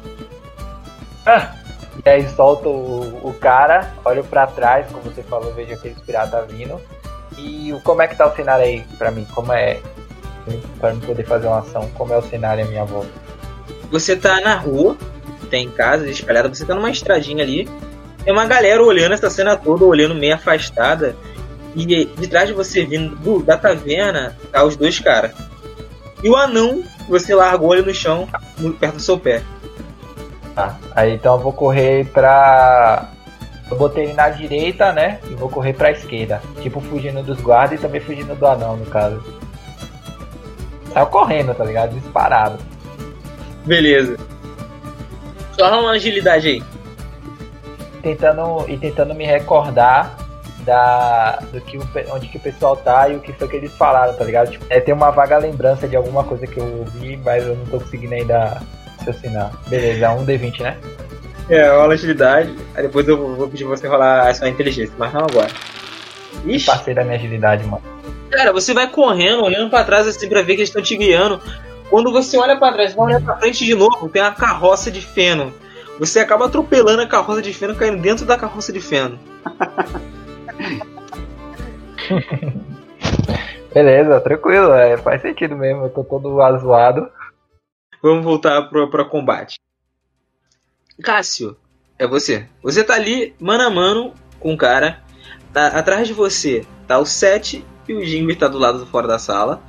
Ah! 1.24 1.55
E 2.04 2.08
aí 2.08 2.28
solto 2.30 2.68
o, 2.68 3.28
o 3.30 3.34
cara, 3.34 3.92
olho 4.04 4.22
pra 4.24 4.46
trás, 4.46 4.86
como 4.90 5.02
você 5.02 5.22
falou, 5.22 5.52
vejo 5.54 5.72
aqueles 5.74 5.98
piratas 6.00 6.50
vindo. 6.50 6.80
E 7.38 7.74
como 7.84 8.02
é 8.02 8.06
que 8.08 8.16
tá 8.16 8.26
o 8.26 8.34
cenário 8.34 8.64
aí 8.64 8.84
pra 8.98 9.10
mim? 9.10 9.26
Como 9.34 9.52
é. 9.52 9.80
Pra 10.78 10.90
eu 10.90 10.96
poder 11.00 11.24
fazer 11.26 11.48
uma 11.48 11.58
ação, 11.58 11.88
como 11.94 12.12
é 12.12 12.16
o 12.16 12.22
cenário 12.22 12.64
à 12.64 12.68
minha 12.68 12.84
volta? 12.84 13.08
Você 13.90 14.14
tá 14.16 14.40
na 14.40 14.54
rua, 14.54 14.96
tem 15.50 15.68
casa 15.68 16.08
espalhada, 16.08 16.48
você 16.48 16.64
tá 16.64 16.74
numa 16.74 16.90
estradinha 16.90 17.42
ali. 17.42 17.68
Tem 18.24 18.32
uma 18.32 18.46
galera 18.46 18.82
olhando 18.82 19.12
essa 19.12 19.28
cena 19.30 19.56
toda, 19.56 19.84
olhando 19.84 20.14
meio 20.14 20.34
afastada. 20.34 21.16
E 21.74 21.84
de 22.06 22.26
trás 22.28 22.48
de 22.48 22.54
você, 22.54 22.84
vindo 22.84 23.14
do- 23.16 23.42
da 23.42 23.56
taverna, 23.58 24.36
tá 24.52 24.64
os 24.64 24.76
dois 24.76 24.98
caras. 24.98 25.32
E 26.22 26.28
o 26.30 26.34
anão, 26.36 26.82
você 27.08 27.34
largou 27.34 27.74
ele 27.74 27.86
no 27.86 27.94
chão, 27.94 28.26
perto 28.80 28.94
do 28.96 29.02
seu 29.02 29.18
pé. 29.18 29.42
Tá. 30.56 30.74
Aí 30.94 31.12
então 31.12 31.34
eu 31.34 31.40
vou 31.40 31.52
correr 31.52 32.06
pra. 32.06 33.10
Eu 33.70 33.76
botei 33.76 34.04
ele 34.04 34.14
na 34.14 34.30
direita, 34.30 34.90
né? 34.90 35.20
E 35.28 35.34
vou 35.34 35.50
correr 35.50 35.74
pra 35.74 35.90
esquerda. 35.90 36.40
Tipo, 36.62 36.80
fugindo 36.80 37.22
dos 37.22 37.38
guardas 37.40 37.78
e 37.78 37.82
também 37.82 38.00
fugindo 38.00 38.34
do 38.34 38.46
anão, 38.46 38.76
no 38.76 38.86
caso. 38.86 39.22
Saiu 40.94 41.06
correndo, 41.08 41.54
tá 41.54 41.62
ligado? 41.62 41.94
Disparado. 41.94 42.56
Beleza. 43.66 44.16
Só 45.52 45.80
uma 45.80 45.90
agilidade 45.90 46.48
aí. 46.48 46.62
Tentando, 48.00 48.64
e 48.68 48.78
tentando 48.78 49.14
me 49.14 49.26
recordar 49.26 50.16
da, 50.60 51.38
do 51.52 51.60
que 51.60 51.78
onde 52.10 52.28
que 52.28 52.38
o 52.38 52.40
pessoal 52.40 52.76
tá 52.76 53.08
e 53.08 53.16
o 53.16 53.20
que 53.20 53.32
foi 53.32 53.48
que 53.48 53.56
eles 53.56 53.74
falaram, 53.76 54.14
tá 54.14 54.24
ligado? 54.24 54.52
Tipo, 54.52 54.64
é, 54.70 54.80
tem 54.80 54.94
uma 54.94 55.10
vaga 55.10 55.36
lembrança 55.36 55.86
de 55.86 55.96
alguma 55.96 56.24
coisa 56.24 56.46
que 56.46 56.58
eu 56.58 56.78
ouvi, 56.78 57.16
mas 57.18 57.44
eu 57.44 57.56
não 57.56 57.66
tô 57.66 57.80
conseguindo 57.80 58.14
ainda 58.14 58.62
raciocinar. 59.06 59.52
Beleza, 59.68 60.10
um 60.10 60.24
D20, 60.24 60.60
né? 60.60 60.76
É, 61.48 61.68
rola 61.68 61.94
agilidade. 61.94 62.54
Aí 62.74 62.82
depois 62.82 63.06
eu 63.06 63.36
vou 63.36 63.48
pedir 63.48 63.64
pra 63.64 63.76
você 63.76 63.86
rolar 63.86 64.28
a 64.28 64.34
sua 64.34 64.48
inteligência, 64.48 64.94
mas 64.98 65.12
não 65.12 65.20
agora. 65.20 65.50
Ixi. 66.44 66.66
Passei 66.66 66.94
da 66.94 67.04
minha 67.04 67.16
agilidade, 67.16 67.64
mano. 67.64 67.82
Cara, 68.30 68.52
você 68.52 68.74
vai 68.74 68.90
correndo, 68.90 69.44
olhando 69.44 69.70
pra 69.70 69.84
trás 69.84 70.06
assim 70.06 70.28
pra 70.28 70.42
ver 70.42 70.54
que 70.54 70.60
eles 70.60 70.68
estão 70.68 70.82
te 70.82 70.96
guiando. 70.96 71.40
Quando 71.88 72.12
você 72.12 72.36
olha 72.36 72.58
pra 72.58 72.72
trás, 72.72 72.94
vai 72.94 73.06
olhar 73.06 73.22
pra 73.22 73.36
frente 73.36 73.64
de 73.64 73.74
novo, 73.74 74.08
tem 74.08 74.20
uma 74.20 74.32
carroça 74.32 74.90
de 74.90 75.00
feno. 75.00 75.54
Você 75.98 76.18
acaba 76.18 76.46
atropelando 76.46 77.02
a 77.02 77.06
carroça 77.06 77.40
de 77.40 77.54
feno, 77.54 77.76
caindo 77.76 78.02
dentro 78.02 78.26
da 78.26 78.36
carroça 78.36 78.72
de 78.72 78.80
feno. 78.80 79.18
Beleza, 83.72 84.20
tranquilo, 84.20 84.72
é, 84.72 84.96
faz 84.96 85.22
sentido 85.22 85.56
mesmo, 85.56 85.84
eu 85.84 85.90
tô 85.90 86.02
todo 86.02 86.40
azoado. 86.40 87.08
Vamos 88.02 88.24
voltar 88.24 88.62
pro, 88.62 88.88
pro 88.88 89.08
combate. 89.08 89.58
Cássio, 91.02 91.56
é 91.98 92.06
você. 92.06 92.46
Você 92.62 92.82
tá 92.82 92.94
ali, 92.94 93.34
mano 93.38 93.64
a 93.64 93.70
mano, 93.70 94.14
com 94.38 94.54
o 94.54 94.56
cara. 94.56 95.02
Tá, 95.52 95.68
atrás 95.68 96.06
de 96.06 96.12
você 96.14 96.64
tá 96.86 96.98
o 96.98 97.06
Sete 97.06 97.64
e 97.88 97.94
o 97.94 98.04
Jimmy 98.04 98.36
tá 98.36 98.48
do 98.48 98.58
lado 98.58 98.86
fora 98.86 99.06
da 99.06 99.18
sala. 99.18 99.62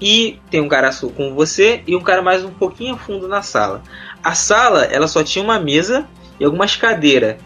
E 0.00 0.38
tem 0.50 0.60
um 0.60 0.68
cara 0.68 0.88
azul 0.88 1.10
com 1.10 1.34
você 1.34 1.82
e 1.86 1.94
um 1.94 2.00
cara 2.00 2.22
mais 2.22 2.42
um 2.42 2.50
pouquinho 2.50 2.94
a 2.94 2.98
fundo 2.98 3.28
na 3.28 3.42
sala. 3.42 3.82
A 4.22 4.34
sala, 4.34 4.84
ela 4.84 5.06
só 5.06 5.22
tinha 5.22 5.44
uma 5.44 5.58
mesa 5.58 6.08
e 6.38 6.44
algumas 6.44 6.74
cadeiras. 6.74 7.36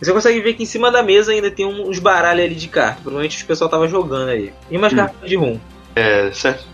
Você 0.00 0.12
consegue 0.12 0.40
ver 0.40 0.54
que 0.54 0.62
em 0.62 0.66
cima 0.66 0.90
da 0.90 1.02
mesa 1.02 1.32
ainda 1.32 1.50
tem 1.50 1.66
uns 1.66 1.98
baralhos 1.98 2.46
ali 2.46 2.54
de 2.54 2.68
cartas. 2.68 3.02
Provavelmente 3.02 3.44
o 3.44 3.46
pessoal 3.46 3.68
tava 3.68 3.86
jogando 3.86 4.30
aí. 4.30 4.50
E 4.70 4.78
umas 4.78 4.94
hum. 4.94 4.96
cartas 4.96 5.28
de 5.28 5.36
rum. 5.36 5.60
É, 5.94 6.32
certo. 6.32 6.64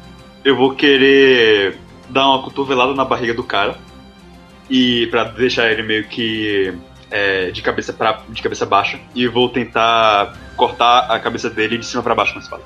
Eu 0.45 0.57
vou 0.57 0.77
querer 0.77 1.77
dar 2.09 2.29
uma 2.29 2.43
cotovelada 2.43 2.95
na 2.95 3.05
barriga 3.05 3.35
do 3.35 3.45
cara. 3.45 3.77
E 4.69 5.07
para 5.09 5.25
deixar 5.25 5.71
ele 5.71 5.83
meio 5.83 6.09
que 6.09 6.77
é, 7.11 7.51
de, 7.51 7.63
cabeça 7.63 7.93
pra, 7.93 8.23
de 8.29 8.43
cabeça 8.43 8.67
baixa. 8.67 8.99
E 9.15 9.27
vou 9.27 9.49
tentar 9.49 10.35
cortar 10.57 11.11
a 11.11 11.19
cabeça 11.19 11.49
dele 11.49 11.79
de 11.79 11.87
cima 11.87 12.03
para 12.03 12.15
baixo 12.15 12.33
com 12.33 12.39
a 12.39 12.43
espada. 12.43 12.63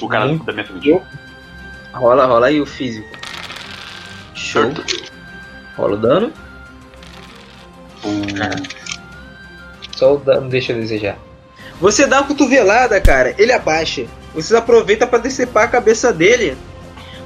O 0.00 0.08
cara 0.08 0.26
hum. 0.26 0.38
da 0.38 0.52
minha 0.52 0.64
frente. 0.64 1.00
Rola, 1.92 2.26
rola 2.26 2.46
aí 2.46 2.60
o 2.60 2.66
físico. 2.66 3.08
Show. 4.34 4.72
Rola 5.76 5.94
o 5.94 5.96
dano. 5.96 6.32
Só 9.92 10.14
o 10.14 10.18
dano 10.18 10.48
deixa 10.48 10.72
eu 10.72 10.76
desejar. 10.76 11.18
Você 11.80 12.06
dá 12.06 12.20
uma 12.20 12.28
cotovelada, 12.28 13.00
cara, 13.00 13.34
ele 13.38 13.52
abaixa. 13.52 14.06
Você 14.34 14.56
aproveita 14.56 15.06
para 15.06 15.20
decepar 15.20 15.64
a 15.64 15.68
cabeça 15.68 16.12
dele. 16.12 16.56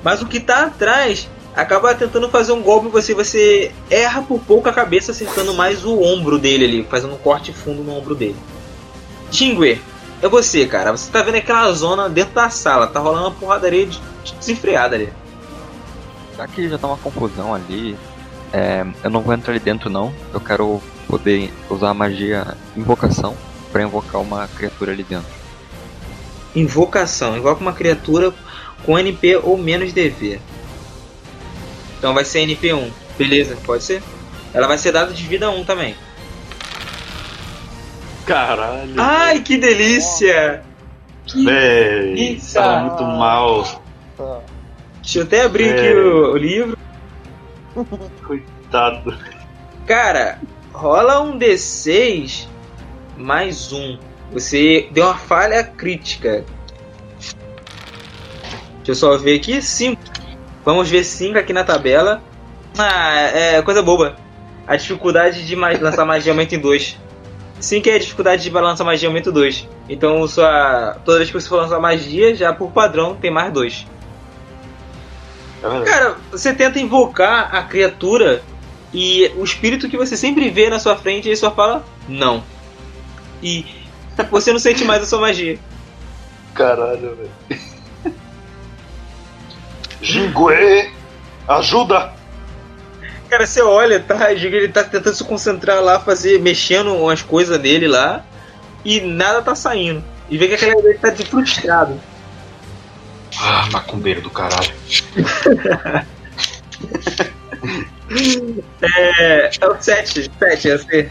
Mas 0.02 0.22
o 0.22 0.26
que 0.26 0.40
tá 0.40 0.66
atrás 0.66 1.28
acaba 1.58 1.92
tentando 1.92 2.28
fazer 2.28 2.52
um 2.52 2.62
golpe 2.62 2.88
você. 2.88 3.12
Você 3.14 3.72
erra 3.90 4.22
por 4.22 4.40
pouco 4.40 4.68
a 4.68 4.72
cabeça, 4.72 5.10
acertando 5.10 5.52
mais 5.54 5.84
o 5.84 6.00
ombro 6.00 6.38
dele 6.38 6.64
ali, 6.64 6.86
fazendo 6.88 7.14
um 7.14 7.18
corte 7.18 7.52
fundo 7.52 7.82
no 7.82 7.92
ombro 7.92 8.14
dele. 8.14 8.36
Tingue, 9.30 9.82
é 10.22 10.28
você, 10.28 10.66
cara. 10.66 10.92
Você 10.92 11.10
tá 11.10 11.20
vendo 11.20 11.34
aquela 11.34 11.70
zona 11.72 12.08
dentro 12.08 12.34
da 12.34 12.48
sala, 12.48 12.86
tá 12.86 13.00
rolando 13.00 13.26
uma 13.26 13.34
porradaria 13.34 13.86
de, 13.86 14.00
de 14.22 14.34
desenfreada 14.34 14.94
ali. 14.94 15.12
Já 16.36 16.46
que 16.46 16.68
já 16.68 16.78
tá 16.78 16.86
uma 16.86 16.96
confusão 16.96 17.52
ali, 17.52 17.96
é, 18.52 18.86
eu 19.02 19.10
não 19.10 19.20
vou 19.20 19.34
entrar 19.34 19.52
ali 19.52 19.60
dentro 19.60 19.90
não. 19.90 20.14
Eu 20.32 20.40
quero 20.40 20.80
poder 21.08 21.52
usar 21.68 21.90
a 21.90 21.94
magia 21.94 22.56
invocação 22.76 23.36
para 23.72 23.82
invocar 23.82 24.20
uma 24.20 24.46
criatura 24.46 24.92
ali 24.92 25.02
dentro. 25.02 25.36
Invocação, 26.54 27.36
invoca 27.36 27.60
uma 27.60 27.72
criatura 27.72 28.32
com 28.84 28.96
NP 28.96 29.36
ou 29.42 29.58
menos 29.58 29.92
DV. 29.92 30.40
Então 31.98 32.14
vai 32.14 32.24
ser 32.24 32.46
NP1. 32.46 32.90
Beleza, 33.18 33.56
pode 33.64 33.82
ser. 33.82 34.02
Ela 34.54 34.66
vai 34.66 34.78
ser 34.78 34.92
dada 34.92 35.12
de 35.12 35.26
vida 35.26 35.50
1 35.50 35.64
também. 35.64 35.94
Caralho. 38.24 38.94
Ai, 38.96 39.40
que 39.40 39.56
delícia! 39.56 40.62
Que 41.26 41.44
Véi, 41.44 42.40
tá 42.52 42.80
muito 42.80 43.02
mal. 43.02 43.82
Deixa 45.02 45.18
eu 45.18 45.22
até 45.24 45.42
abrir 45.42 45.70
aqui 45.70 45.94
o, 45.94 46.32
o 46.32 46.36
livro. 46.36 46.78
Coitado. 48.26 49.16
Cara, 49.86 50.38
rola 50.72 51.20
um 51.20 51.38
D6 51.38 52.46
mais 53.16 53.72
um. 53.72 53.98
Você 54.32 54.88
deu 54.92 55.04
uma 55.06 55.16
falha 55.16 55.64
crítica. 55.64 56.44
Deixa 58.76 58.90
eu 58.90 58.94
só 58.94 59.16
ver 59.16 59.36
aqui. 59.36 59.60
5. 59.60 60.00
Vamos 60.68 60.90
ver 60.90 61.02
5 61.02 61.38
aqui 61.38 61.50
na 61.54 61.64
tabela. 61.64 62.20
Ah, 62.76 63.22
é 63.22 63.62
coisa 63.62 63.80
boba. 63.80 64.16
A 64.66 64.76
dificuldade 64.76 65.46
de 65.46 65.54
lançar 65.54 66.04
magia 66.04 66.30
aumenta 66.30 66.54
em 66.54 66.58
2. 66.58 66.98
5 67.58 67.88
é 67.88 67.94
a 67.94 67.98
dificuldade 67.98 68.42
de 68.42 68.50
lançar 68.50 68.84
magia 68.84 69.08
aumenta 69.08 69.32
2. 69.32 69.66
Então 69.88 70.28
sua. 70.28 70.98
Toda 71.06 71.16
vez 71.16 71.30
que 71.30 71.40
você 71.40 71.48
for 71.48 71.56
lançar 71.56 71.80
magia, 71.80 72.34
já 72.34 72.52
por 72.52 72.70
padrão 72.70 73.14
tem 73.14 73.30
mais 73.30 73.50
2. 73.50 73.86
É 75.62 75.84
Cara, 75.86 76.16
você 76.30 76.52
tenta 76.52 76.78
invocar 76.78 77.48
a 77.50 77.62
criatura 77.62 78.42
e 78.92 79.32
o 79.38 79.44
espírito 79.44 79.88
que 79.88 79.96
você 79.96 80.18
sempre 80.18 80.50
vê 80.50 80.68
na 80.68 80.78
sua 80.78 80.96
frente, 80.96 81.28
ele 81.28 81.36
só 81.36 81.50
fala 81.50 81.82
não. 82.06 82.44
E 83.42 83.64
você 84.30 84.52
não 84.52 84.58
sente 84.58 84.84
mais 84.84 85.02
a 85.02 85.06
sua 85.06 85.18
magia. 85.18 85.58
Caralho, 86.52 87.16
velho. 87.16 87.58
Jingue! 90.08 90.90
Ajuda! 91.46 92.12
Cara, 93.28 93.46
você 93.46 93.60
olha, 93.60 94.00
tá? 94.00 94.32
Ele 94.32 94.68
tá 94.68 94.82
tentando 94.82 95.14
se 95.14 95.22
concentrar 95.22 95.82
lá, 95.82 96.00
fazer, 96.00 96.40
mexendo 96.40 96.94
umas 96.94 97.20
coisas 97.20 97.58
dele 97.58 97.86
lá, 97.86 98.24
e 98.82 99.02
nada 99.02 99.42
tá 99.42 99.54
saindo. 99.54 100.02
E 100.30 100.38
vê 100.38 100.48
que 100.48 100.54
aquele 100.54 100.80
dele 100.80 100.98
tá 100.98 101.10
de 101.10 101.26
frustrado. 101.26 102.00
Ah, 103.38 103.68
macumbeiro 103.70 104.22
do 104.22 104.30
caralho. 104.30 104.72
é, 108.80 109.50
é 109.60 109.68
o 109.68 109.76
7, 109.78 110.30
7, 110.38 110.70
é 110.70 110.78
você. 110.78 111.10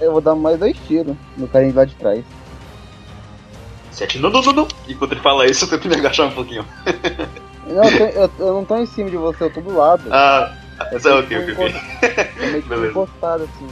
Eu 0.00 0.10
vou 0.10 0.20
dar 0.20 0.34
mais 0.34 0.58
dois 0.58 0.76
tiros 0.88 1.16
no 1.36 1.46
carinho 1.46 1.76
lá 1.76 1.84
de 1.84 1.94
trás. 1.94 2.24
7, 3.94 4.18
não, 4.18 4.30
não, 4.30 4.42
não, 4.42 4.52
não. 4.52 4.68
Enquanto 4.88 5.12
ele 5.12 5.20
fala 5.20 5.46
isso, 5.46 5.64
eu 5.64 5.70
tento 5.70 5.88
me 5.88 5.94
agachar 5.94 6.26
um 6.26 6.32
pouquinho. 6.32 6.66
não, 7.66 7.84
eu, 7.84 7.98
tô, 7.98 8.04
eu, 8.04 8.30
eu, 8.38 8.54
não 8.54 8.64
tô 8.64 8.76
em 8.76 8.86
cima 8.86 9.10
de 9.10 9.16
você, 9.16 9.44
eu 9.44 9.52
tô 9.52 9.60
do 9.60 9.76
lado. 9.76 10.02
Ah, 10.10 10.52
essa 10.92 11.10
é 11.10 11.14
ok, 11.14 11.38
ok, 11.38 11.54
ok. 11.54 11.74
Tô 12.34 12.46
meio 12.46 12.62
que 12.62 12.74
encostado 12.88 13.44
assim. 13.44 13.68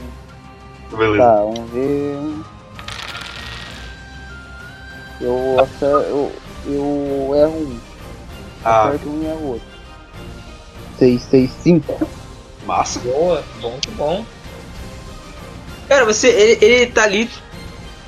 Beleza. 0.97 1.23
Tá, 1.23 1.35
vamos 1.35 1.69
ver. 1.71 2.17
Eu 5.21 5.59
acerto. 5.59 5.85
Eu, 5.85 6.31
eu 6.67 7.31
erro 7.35 7.57
um. 7.57 7.79
Ah. 8.63 8.87
Acerto 8.87 9.09
um 9.09 9.21
e 9.21 9.25
erro 9.25 9.47
outro. 9.47 9.67
6, 10.99 11.21
6, 11.21 11.51
5. 11.51 12.09
Massa. 12.65 12.99
Boa, 12.99 13.43
bom, 13.61 13.71
muito 13.71 13.91
bom. 13.91 14.25
Cara, 15.87 16.05
você. 16.05 16.29
Ele, 16.29 16.65
ele 16.65 16.91
tá 16.91 17.03
ali 17.03 17.29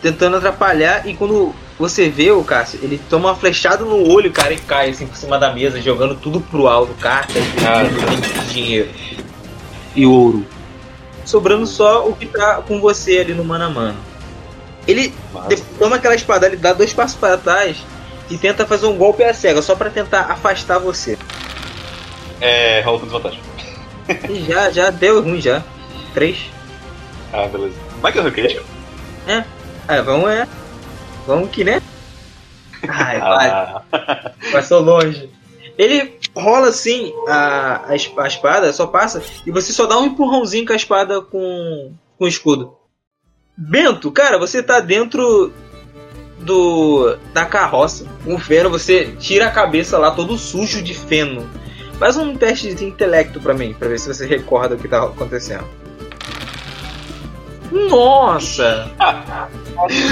tentando 0.02 0.38
atrapalhar 0.38 1.08
e 1.08 1.16
quando 1.16 1.54
você 1.78 2.10
vê 2.10 2.32
o 2.32 2.44
Cássio, 2.44 2.80
ele 2.82 3.00
toma 3.10 3.30
uma 3.30 3.36
flechada 3.36 3.84
no 3.84 4.08
olho, 4.10 4.32
cara, 4.32 4.54
e 4.54 4.58
cai 4.58 4.90
assim 4.90 5.06
por 5.06 5.18
cima 5.18 5.38
da 5.38 5.54
mesa, 5.54 5.82
jogando 5.82 6.16
tudo 6.16 6.40
pro 6.40 6.68
alto, 6.68 6.94
cartas, 6.96 7.44
dinheiro 8.52 8.90
e 9.96 10.06
ouro. 10.06 10.46
Sobrando 11.26 11.66
só 11.66 12.08
o 12.08 12.16
que 12.16 12.28
tá 12.28 12.62
com 12.62 12.80
você 12.80 13.20
ali 13.20 13.34
no 13.34 13.44
mano 13.44 13.66
a 13.66 13.70
mano. 13.70 13.98
Ele 14.88 15.14
toma 15.80 15.98
aquela 15.98 16.16
espada, 16.16 16.48
ele 16.48 16.58
dá 16.58 16.72
dois 16.72 16.94
passos 16.94 17.18
para 17.18 17.38
trás 17.38 17.78
e 18.30 18.38
tenta 18.38 18.66
fazer 18.66 18.86
um 18.86 18.96
golpe 18.98 19.24
a 19.24 19.34
cega, 19.34 19.62
só 19.62 19.76
para 19.76 19.90
tentar 19.90 20.22
afastar 20.32 20.80
você. 20.80 21.18
É, 22.40 22.82
rola 22.82 23.00
com 23.00 23.06
desvantagem. 23.06 23.40
já, 24.48 24.70
já 24.72 24.90
deu 24.92 25.22
ruim 25.22 25.42
já. 25.42 25.64
Três. 26.14 26.38
Ah, 27.34 27.48
beleza. 27.48 27.76
Michael 28.04 28.26
Hurricane. 28.26 28.60
É. 29.28 29.44
É, 29.88 30.02
vamos 30.02 30.30
é. 30.30 30.48
Vamos 31.26 31.50
que, 31.50 31.64
né? 31.64 31.82
Ai, 32.88 33.18
ah. 33.18 33.82
Passou 34.52 34.82
longe. 34.82 35.30
Ele 35.78 36.18
rola 36.36 36.70
assim 36.70 37.14
a, 37.28 37.90
a, 37.90 37.96
espada, 37.96 38.72
só 38.72 38.88
passa, 38.88 39.22
e 39.46 39.52
você 39.52 39.74
só 39.74 39.86
dá 39.86 39.98
um 39.98 40.06
empurrãozinho 40.06 40.66
com 40.66 40.74
a 40.74 40.78
espada 40.78 41.22
com, 41.22 41.94
com 42.18 42.26
o 42.26 42.28
escudo. 42.28 42.76
Bento, 43.58 44.12
cara, 44.12 44.38
você 44.38 44.62
tá 44.64 44.80
dentro 44.80 45.52
do 46.40 47.18
da 47.34 47.46
carroça. 47.46 48.06
Com 48.24 48.38
feno, 48.38 48.70
você 48.70 49.16
tira 49.20 49.48
a 49.48 49.52
cabeça 49.52 49.98
lá 49.98 50.12
todo 50.12 50.38
sujo 50.38 50.82
de 50.82 50.94
feno. 50.94 51.50
Faz 51.98 52.18
um 52.18 52.36
teste 52.36 52.74
de 52.74 52.86
intelecto 52.86 53.40
para 53.40 53.54
mim, 53.54 53.74
para 53.74 53.88
ver 53.88 54.00
se 54.00 54.08
você 54.08 54.26
recorda 54.26 54.76
o 54.76 54.78
que 54.78 54.88
tá 54.88 55.04
acontecendo. 55.04 55.66
Nossa! 57.72 58.92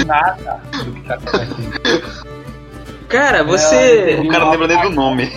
nada 0.06 0.60
do 0.84 0.92
que 0.92 1.00
tá 1.02 1.14
acontecendo. 1.14 2.24
Cara, 3.08 3.44
você. 3.44 4.18
O 4.20 4.28
cara 4.28 4.44
não 4.44 4.50
lembra 4.52 4.66
nem 4.66 4.80
do 4.82 4.90
nome. 4.90 5.32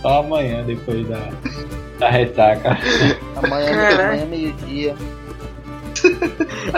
Só 0.00 0.20
amanhã, 0.20 0.62
depois 0.64 1.06
da, 1.08 1.28
da 1.98 2.10
ressaca. 2.10 2.78
Amanhã, 3.36 3.88
amanhã 3.94 4.26
meio-dia. 4.26 4.94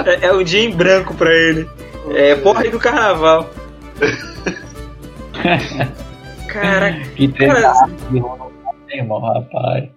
É, 0.06 0.26
é 0.26 0.32
o 0.32 0.42
dia 0.42 0.62
em 0.62 0.70
branco 0.70 1.14
pra 1.14 1.32
ele. 1.32 1.68
É 2.14 2.34
porra 2.36 2.62
aí 2.62 2.70
do 2.70 2.78
carnaval. 2.78 3.48
Caraca, 6.48 7.00
Que 7.16 7.28
Cara, 7.28 7.88
irmão, 8.90 9.20
rapaz. 9.20 9.88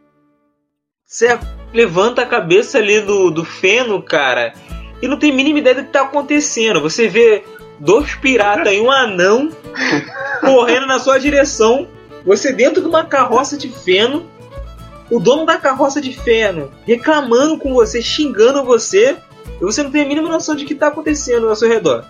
Você 1.07 1.39
levanta 1.73 2.21
a 2.21 2.25
cabeça 2.25 2.79
ali 2.79 2.99
do, 2.99 3.31
do 3.31 3.45
feno, 3.45 4.01
cara, 4.01 4.51
e 5.01 5.07
não 5.07 5.17
tem 5.17 5.31
mínima 5.31 5.59
ideia 5.59 5.77
do 5.77 5.83
que 5.85 5.91
tá 5.91 6.01
acontecendo. 6.01 6.81
Você 6.81 7.07
vê 7.07 7.45
dois 7.79 8.13
piratas 8.15 8.73
e 8.73 8.81
um 8.81 8.91
anão 8.91 9.49
correndo 10.41 10.85
na 10.85 10.99
sua 10.99 11.17
direção. 11.17 11.87
Você 12.25 12.51
dentro 12.51 12.81
de 12.81 12.89
uma 12.89 13.05
carroça 13.05 13.57
de 13.57 13.69
feno. 13.69 14.25
O 15.09 15.21
dono 15.21 15.45
da 15.45 15.55
carroça 15.55 16.01
de 16.01 16.11
feno 16.11 16.69
reclamando 16.85 17.57
com 17.57 17.73
você, 17.73 18.01
xingando 18.01 18.65
você. 18.65 19.15
E 19.45 19.63
você 19.63 19.81
não 19.81 19.89
tem 19.89 20.03
a 20.03 20.05
mínima 20.05 20.27
noção 20.27 20.57
de 20.57 20.65
que 20.65 20.75
tá 20.75 20.87
acontecendo 20.87 21.47
ao 21.47 21.55
seu 21.55 21.69
redor. 21.69 22.03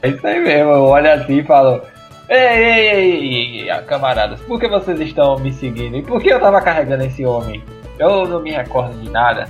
É 0.00 0.08
isso 0.08 0.26
aí 0.26 0.40
mesmo, 0.40 0.70
eu 0.70 0.84
olho 0.84 1.12
assim 1.12 1.40
e 1.40 1.44
falo. 1.44 1.82
Ei, 2.30 2.38
ei, 2.38 3.10
ei, 3.10 3.68
ei, 3.68 3.82
camaradas, 3.82 4.40
por 4.42 4.60
que 4.60 4.68
vocês 4.68 5.00
estão 5.00 5.36
me 5.40 5.52
seguindo? 5.52 5.96
E 5.96 6.02
por 6.02 6.22
que 6.22 6.28
eu 6.28 6.38
tava 6.38 6.60
carregando 6.60 7.02
esse 7.02 7.26
homem? 7.26 7.60
Eu 7.98 8.24
não 8.24 8.40
me 8.40 8.52
recordo 8.52 8.96
de 9.00 9.10
nada. 9.10 9.48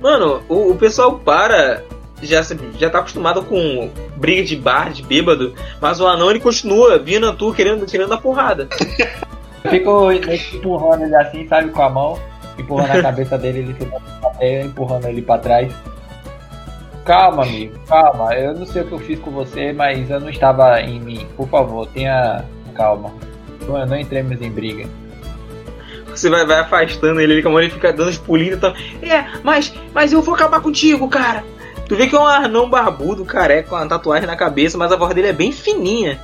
Mano, 0.00 0.42
o, 0.48 0.70
o 0.70 0.76
pessoal 0.76 1.18
para. 1.18 1.82
Já, 2.22 2.40
já 2.78 2.88
tá 2.88 3.00
acostumado 3.00 3.42
com 3.44 3.90
briga 4.16 4.42
de 4.42 4.56
bar, 4.56 4.90
de 4.90 5.02
bêbado, 5.02 5.52
mas 5.82 6.00
o 6.00 6.06
anão 6.06 6.30
ele 6.30 6.40
continua 6.40 6.98
vindo 6.98 7.28
a 7.28 7.34
tu 7.34 7.52
querendo, 7.52 7.84
querendo 7.84 8.08
dar 8.08 8.16
porrada. 8.16 8.66
Eu 9.64 9.70
fico 9.70 10.12
empurrando 10.12 11.04
ele 11.04 11.16
assim, 11.16 11.46
sabe, 11.46 11.70
com 11.70 11.82
a 11.82 11.90
mão, 11.90 12.18
empurrando 12.58 12.90
a 12.90 13.02
cabeça 13.02 13.36
dele, 13.36 13.58
ele 13.58 13.74
fica 13.74 14.00
eu 14.40 14.64
empurrando 14.64 15.06
ele 15.08 15.20
pra 15.20 15.36
trás. 15.36 15.74
Calma, 17.04 17.42
amigo, 17.42 17.78
calma. 17.86 18.34
Eu 18.34 18.54
não 18.54 18.66
sei 18.66 18.82
o 18.82 18.86
que 18.86 18.92
eu 18.92 18.98
fiz 18.98 19.18
com 19.18 19.30
você, 19.30 19.72
mas 19.72 20.08
eu 20.08 20.20
não 20.20 20.30
estava 20.30 20.80
em 20.80 21.00
mim. 21.00 21.26
Por 21.36 21.48
favor, 21.48 21.86
tenha 21.88 22.44
calma. 22.74 23.12
Não, 23.66 23.86
não 23.86 23.96
entremos 23.96 24.40
em 24.40 24.50
briga. 24.50 24.88
Você 26.08 26.30
vai, 26.30 26.46
vai 26.46 26.60
afastando 26.60 27.20
ele, 27.20 27.34
ele 27.34 27.42
com 27.42 27.48
a 27.48 27.52
mão 27.52 27.60
ele 27.60 27.70
fica 27.70 27.92
dando 27.92 28.08
os 28.08 28.18
pulinhos 28.18 28.56
e 28.56 28.60
tal. 28.60 28.72
É, 29.02 29.26
mas, 29.42 29.74
mas 29.92 30.12
eu 30.12 30.22
vou 30.22 30.34
acabar 30.34 30.60
contigo, 30.60 31.08
cara. 31.08 31.44
Tu 31.88 31.96
vê 31.96 32.06
que 32.06 32.16
é 32.16 32.18
um 32.18 32.26
anão 32.26 32.70
barbudo, 32.70 33.24
careca, 33.24 33.68
com 33.68 33.76
uma 33.76 33.86
tatuagem 33.86 34.26
na 34.26 34.36
cabeça, 34.36 34.78
mas 34.78 34.90
a 34.90 34.96
voz 34.96 35.12
dele 35.14 35.28
é 35.28 35.32
bem 35.32 35.52
fininha. 35.52 36.18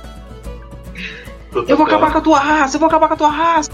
Eu 1.67 1.77
vou 1.77 1.85
acabar 1.85 2.11
com 2.11 2.17
a 2.17 2.21
tua 2.21 2.39
raça, 2.39 2.77
eu 2.77 2.79
vou 2.79 2.87
acabar 2.87 3.07
com 3.07 3.13
a 3.13 3.17
tua 3.17 3.29
raça. 3.29 3.69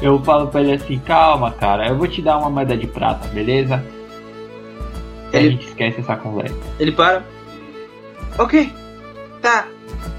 Eu 0.00 0.20
falo 0.22 0.48
pra 0.48 0.60
ele 0.60 0.72
assim, 0.72 0.98
calma, 0.98 1.52
cara, 1.52 1.88
eu 1.88 1.96
vou 1.96 2.08
te 2.08 2.20
dar 2.20 2.38
uma 2.38 2.50
moeda 2.50 2.76
de 2.76 2.86
prata, 2.86 3.28
beleza? 3.28 3.82
E 5.36 5.38
a 5.38 5.42
Ele- 5.42 5.50
gente 5.52 5.66
esquece 5.68 6.00
essa 6.00 6.16
conversa. 6.16 6.54
Ele 6.78 6.92
para. 6.92 7.24
Ok, 8.38 8.72
tá. 9.42 9.66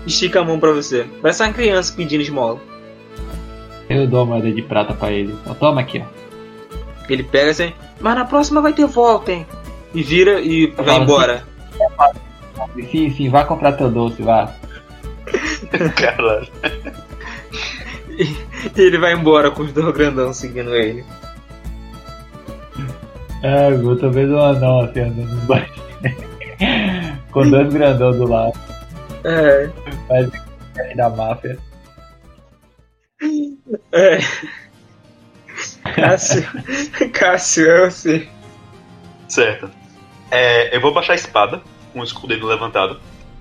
Estica 0.06 0.40
a 0.42 0.44
mão 0.44 0.60
pra 0.60 0.72
você. 0.72 1.06
Parece 1.22 1.44
uma 1.44 1.54
criança 1.54 1.94
pedindo 1.96 2.22
esmola. 2.22 2.60
Eu 3.90 4.08
dou 4.08 4.22
a 4.22 4.26
moeda 4.26 4.52
de 4.52 4.62
prata 4.62 4.94
pra 4.94 5.12
ele. 5.12 5.36
Ó, 5.46 5.54
toma 5.54 5.82
aqui, 5.82 6.04
ó. 6.06 6.18
Ele 7.10 7.24
pega 7.24 7.52
assim, 7.52 7.74
mas 8.00 8.16
na 8.16 8.26
próxima 8.26 8.62
vai 8.62 8.74
ter 8.74 8.86
volta, 8.86 9.32
hein? 9.32 9.46
E 9.94 10.04
vira 10.04 10.42
e 10.42 10.68
vai 10.68 10.86
falo 10.86 11.04
embora. 11.04 11.44
Sim, 12.92 13.10
sim, 13.12 13.30
vai 13.30 13.46
comprar 13.46 13.74
teu 13.74 13.90
doce, 13.90 14.22
vá. 14.22 14.52
Caralho. 15.96 16.48
E 18.10 18.36
ele 18.76 18.98
vai 18.98 19.14
embora 19.14 19.52
com 19.52 19.62
os 19.64 19.72
dois 19.72 19.94
grandão 19.96 20.34
seguindo 20.34 20.74
ele. 20.76 21.04
É, 23.44 23.70
eu 23.72 23.98
tô 23.98 24.10
vendo 24.10 24.36
um 24.36 24.42
anão 24.42 24.82
assim 24.82 25.02
andando 25.02 25.44
embaixo. 25.44 25.74
Com 27.32 27.50
dois 27.50 27.72
grandão 27.72 28.12
do 28.12 28.28
lado. 28.28 28.60
É. 29.24 29.70
Mas 30.10 30.30
é 30.78 30.96
da 30.96 31.10
máfia. 31.10 31.58
É. 33.92 34.20
Cássio. 35.96 36.44
Cássio, 37.14 37.70
é 37.70 37.90
você. 37.90 38.30
Certo. 39.28 39.70
É, 40.32 40.76
eu 40.76 40.82
vou 40.82 40.94
baixar 40.94 41.14
a 41.14 41.16
espada, 41.16 41.62
com 41.94 42.00
o 42.00 42.04
escudo 42.04 42.46
levantado. 42.46 43.00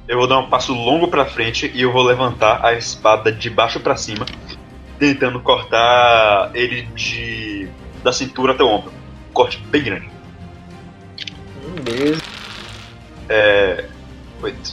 Eu 0.08 0.18
vou 0.18 0.28
dar 0.28 0.38
um 0.38 0.48
passo 0.48 0.72
longo 0.72 1.08
pra 1.08 1.24
frente 1.24 1.70
e 1.74 1.82
eu 1.82 1.92
vou 1.92 2.02
levantar 2.02 2.64
a 2.64 2.74
espada 2.74 3.32
de 3.32 3.50
baixo 3.50 3.80
pra 3.80 3.96
cima, 3.96 4.24
tentando 4.98 5.40
cortar 5.40 6.50
ele 6.54 6.82
de 6.94 7.68
da 8.04 8.12
cintura 8.12 8.52
até 8.52 8.62
o 8.62 8.68
ombro. 8.68 8.92
Um 9.36 9.42
corte 9.44 9.58
bem 9.68 9.82
grande. 9.82 10.08
Hum, 11.62 11.74
beleza. 11.82 12.22
É. 13.28 13.84
Oito. 14.42 14.72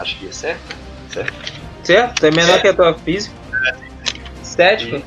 Acho 0.00 0.18
que 0.18 0.26
é 0.26 0.32
certo. 0.32 0.76
Certo. 1.08 1.52
Certo? 1.84 2.26
É 2.26 2.30
menor 2.32 2.60
que 2.60 2.66
a 2.66 2.74
tua 2.74 2.92
física. 2.94 3.36
Estética. 4.42 5.00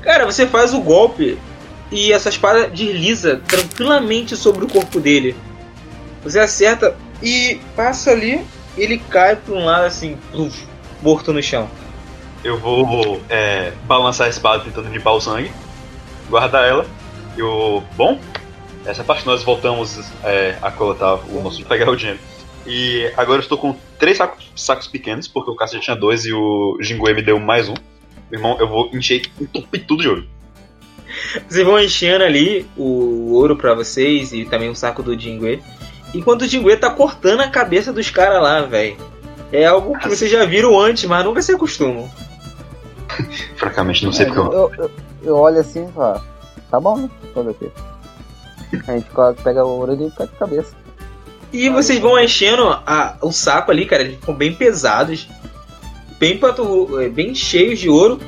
Cara, 0.00 0.26
você 0.26 0.46
faz 0.46 0.72
o 0.72 0.80
golpe 0.80 1.36
e 1.90 2.12
essa 2.12 2.28
espada 2.28 2.68
desliza 2.68 3.42
tranquilamente 3.48 4.36
sobre 4.36 4.64
o 4.64 4.68
corpo 4.68 5.00
dele. 5.00 5.34
Você 6.22 6.38
acerta 6.38 6.96
e 7.20 7.60
passa 7.74 8.12
ali, 8.12 8.46
ele 8.78 8.98
cai 8.98 9.34
pra 9.34 9.54
um 9.54 9.64
lado 9.64 9.86
assim, 9.86 10.16
pluf, 10.30 10.64
morto 11.02 11.32
no 11.32 11.42
chão. 11.42 11.68
Eu 12.44 12.58
vou 12.58 13.20
é, 13.28 13.72
balançar 13.88 14.28
a 14.28 14.30
espada 14.30 14.62
tentando 14.62 14.88
limpar 14.88 15.14
o 15.14 15.20
sangue, 15.20 15.50
guardar 16.30 16.68
ela. 16.68 16.86
Eu. 17.36 17.82
Bom, 17.96 18.18
essa 18.86 19.02
parte 19.02 19.26
nós 19.26 19.42
voltamos 19.42 20.00
é, 20.22 20.56
a 20.60 20.70
coletar 20.70 21.14
o 21.14 21.42
nosso 21.42 21.64
pegar 21.64 21.90
o 21.90 21.96
dinheiro. 21.96 22.20
E 22.66 23.12
agora 23.16 23.38
eu 23.38 23.42
estou 23.42 23.58
com 23.58 23.76
três 23.98 24.16
sacos, 24.16 24.50
sacos 24.56 24.86
pequenos, 24.86 25.28
porque 25.28 25.50
o 25.50 25.54
Cássio 25.54 25.78
já 25.78 25.84
tinha 25.84 25.96
dois 25.96 26.24
e 26.24 26.32
o 26.32 26.78
Jingue 26.80 27.14
me 27.14 27.22
deu 27.22 27.38
mais 27.38 27.68
um. 27.68 27.74
Meu 28.30 28.40
irmão, 28.40 28.56
eu 28.58 28.68
vou 28.68 28.90
encher 28.92 29.22
entupir 29.40 29.86
tudo 29.86 30.02
de 30.02 30.08
ouro. 30.08 30.26
Vocês 31.48 31.64
vão 31.64 31.78
enchendo 31.78 32.24
ali 32.24 32.66
o 32.76 33.32
ouro 33.34 33.56
pra 33.56 33.74
vocês 33.74 34.32
e 34.32 34.44
também 34.44 34.68
o 34.68 34.74
saco 34.74 35.02
do 35.02 35.18
Jingue. 35.18 35.62
Enquanto 36.14 36.42
o 36.42 36.46
Jingue 36.46 36.76
tá 36.76 36.90
cortando 36.90 37.40
a 37.40 37.48
cabeça 37.48 37.92
dos 37.92 38.10
caras 38.10 38.42
lá, 38.42 38.62
velho. 38.62 38.96
É 39.52 39.66
algo 39.66 39.98
que 39.98 40.08
vocês 40.08 40.30
já 40.30 40.44
viram 40.44 40.78
antes, 40.80 41.04
mas 41.04 41.24
nunca 41.24 41.42
se 41.42 41.52
acostumam. 41.52 42.10
Francamente, 43.56 44.04
não 44.04 44.12
sei 44.12 44.26
porque 44.26 44.40
eu. 44.40 44.52
eu, 44.52 44.72
eu, 44.78 44.90
eu 45.22 45.36
olho 45.36 45.60
assim 45.60 45.86
e 45.86 45.92
falo, 45.92 46.20
tá 46.74 46.80
bom, 46.80 46.96
né? 46.96 47.10
Fazer 47.32 47.50
o 47.50 47.54
quê? 47.54 47.70
A 48.88 48.92
gente 48.92 49.06
pega 49.42 49.64
o 49.64 49.68
ouro 49.68 49.92
e 49.94 50.10
pega 50.10 50.24
a 50.24 50.38
cabeça. 50.38 50.74
E 51.52 51.68
vocês 51.68 52.00
vão 52.00 52.18
enchendo 52.18 52.68
a- 52.68 53.16
o 53.22 53.30
saco 53.30 53.70
ali, 53.70 53.86
cara. 53.86 54.02
Eles 54.02 54.16
ficam 54.16 54.34
bem 54.34 54.52
pesados, 54.52 55.28
bem, 56.18 56.40
eh, 57.00 57.08
bem 57.08 57.34
cheios 57.34 57.78
de 57.78 57.88
ouro. 57.88 58.18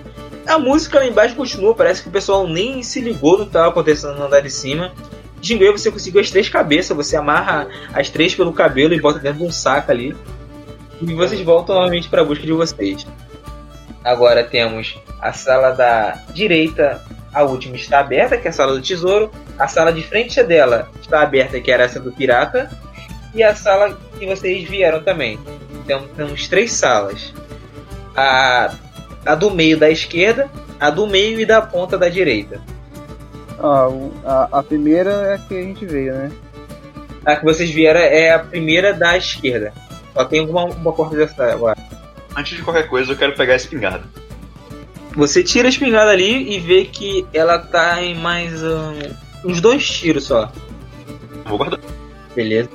A 0.47 0.59
música 0.61 1.01
lá 1.01 1.07
embaixo 1.07 1.35
continua, 1.35 1.75
parece 1.75 2.03
que 2.03 2.09
o 2.09 2.13
pessoal 2.13 2.47
nem 2.47 2.83
se 2.85 3.01
ligou 3.01 3.33
no 3.33 3.45
que 3.45 3.49
estava 3.49 3.69
acontecendo 3.69 4.15
no 4.17 4.27
andar 4.27 4.41
de 4.41 4.51
cima. 4.51 4.93
Jingle, 5.41 5.77
você 5.77 5.91
conseguiu 5.91 6.21
as 6.21 6.31
três 6.31 6.49
cabeças, 6.49 6.97
você 6.97 7.17
amarra 7.17 7.67
as 7.93 8.09
três 8.09 8.33
pelo 8.33 8.53
cabelo 8.53 8.95
e 8.95 9.01
bota 9.01 9.19
dentro 9.19 9.39
de 9.41 9.45
um 9.45 9.51
saco 9.51 9.91
ali. 9.91 10.17
E 11.03 11.15
vocês 11.15 11.41
voltam 11.41 11.75
novamente 11.75 12.09
para 12.09 12.23
a 12.23 12.25
busca 12.25 12.47
de 12.47 12.53
vocês. 12.53 13.05
Agora 14.05 14.45
temos 14.45 14.97
a 15.21 15.33
sala 15.33 15.73
da 15.73 16.23
direita, 16.33 17.03
a 17.37 17.43
última 17.43 17.77
está 17.77 18.01
aberta, 18.01 18.39
que 18.39 18.49
é 18.49 18.51
a 18.51 18.53
sala 18.53 18.73
do 18.73 18.81
tesouro. 18.81 19.31
A 19.59 19.69
sala 19.69 19.93
de 19.93 20.03
frente 20.03 20.43
dela 20.43 20.89
está 20.99 21.21
aberta, 21.21 21.61
que 21.61 21.71
era 21.71 21.85
essa 21.85 22.01
do 22.01 22.11
pirata 22.11 22.71
e 23.35 23.43
a 23.43 23.55
sala 23.55 23.99
que 24.19 24.25
vocês 24.25 24.67
vieram 24.67 25.03
também. 25.03 25.39
Então 25.85 26.09
temos 26.17 26.49
três 26.49 26.73
salas. 26.73 27.35
A, 28.17 28.73
a 29.27 29.35
do 29.35 29.51
meio 29.51 29.79
da 29.79 29.91
esquerda, 29.91 30.51
a 30.81 30.89
do 30.89 31.07
meio 31.07 31.39
e 31.39 31.45
da 31.45 31.61
ponta 31.61 31.99
da 31.99 32.09
direita. 32.09 32.59
Ah, 33.61 33.89
a, 34.25 34.61
a 34.61 34.63
primeira 34.63 35.11
é 35.11 35.35
a 35.35 35.39
que 35.39 35.59
a 35.59 35.63
gente 35.63 35.85
veio, 35.85 36.15
né? 36.15 36.33
A 37.27 37.37
que 37.37 37.45
vocês 37.45 37.69
vieram 37.71 38.01
é 38.01 38.31
a 38.31 38.39
primeira 38.39 38.95
da 38.95 39.15
esquerda. 39.15 39.75
Só 40.15 40.25
tem 40.25 40.41
uma, 40.41 40.65
uma 40.65 40.93
porta 40.95 41.15
dessa 41.15 41.53
agora. 41.53 41.77
Antes 42.35 42.57
de 42.57 42.63
qualquer 42.63 42.89
coisa, 42.89 43.13
eu 43.13 43.17
quero 43.17 43.35
pegar 43.35 43.53
a 43.53 43.57
espingarda. 43.57 44.26
Você 45.17 45.43
tira 45.43 45.67
a 45.69 45.71
espingarda 45.71 46.11
ali 46.13 46.55
e 46.55 46.61
vê 46.61 46.85
que 46.85 47.27
ela 47.33 47.59
tá 47.59 48.03
em 48.03 48.15
mais 48.15 48.63
um, 48.63 48.93
uns 49.45 49.61
dois 49.61 49.89
tiros 49.89 50.25
só. 50.25 50.53
Vou 51.47 51.57
guardar. 51.59 51.81
Beleza. 52.35 52.69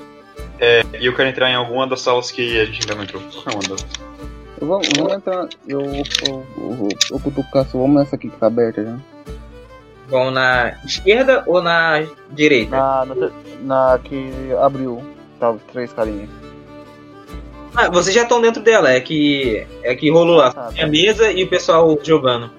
E 1.00 1.06
eu 1.06 1.16
quero 1.16 1.30
entrar 1.30 1.50
em 1.50 1.56
alguma 1.56 1.88
das 1.88 2.02
salas 2.02 2.32
que 2.32 2.60
a 2.60 2.66
gente 2.66 2.82
ainda 2.82 2.96
não 2.96 3.04
entrou. 3.04 3.22
Qual 3.44 3.46
é 3.48 3.54
uma 3.54 3.64
das- 3.70 3.86
Eu 4.60 4.68
vou, 4.68 4.82
vamos 4.98 5.14
entrar. 5.14 5.48
Eu, 5.68 5.82
eu, 5.82 6.04
eu, 6.28 6.46
eu, 6.58 6.88
eu 7.12 7.20
cutuco 7.20 7.42
o 7.42 7.52
Cássio, 7.52 7.80
vamos 7.80 7.98
nessa 8.02 8.16
aqui 8.16 8.30
que 8.30 8.38
tá 8.38 8.48
aberta 8.48 8.84
já. 8.84 8.98
Vão 10.08 10.30
na 10.32 10.76
esquerda 10.84 11.44
ou 11.48 11.62
na 11.62 12.04
direita? 12.32 12.76
Na, 12.76 13.06
na, 13.06 13.32
na 13.62 14.00
que 14.04 14.30
abriu, 14.62 15.02
tá 15.40 15.52
os 15.52 15.62
três 15.72 15.92
carinhas. 15.94 16.30
Ah, 17.76 17.90
vocês 17.90 18.14
já 18.14 18.24
estão 18.24 18.42
dentro 18.42 18.62
dela, 18.62 18.92
é 18.92 19.00
que. 19.00 19.66
É 19.84 19.96
que 19.96 20.12
rolou 20.12 20.38
lá. 20.38 20.48
Ah, 20.48 20.54
tá. 20.54 20.74
Tinha 20.74 20.88
mesa 20.88 21.32
e 21.32 21.44
o 21.44 21.48
pessoal 21.48 21.98
jogando. 22.04 22.52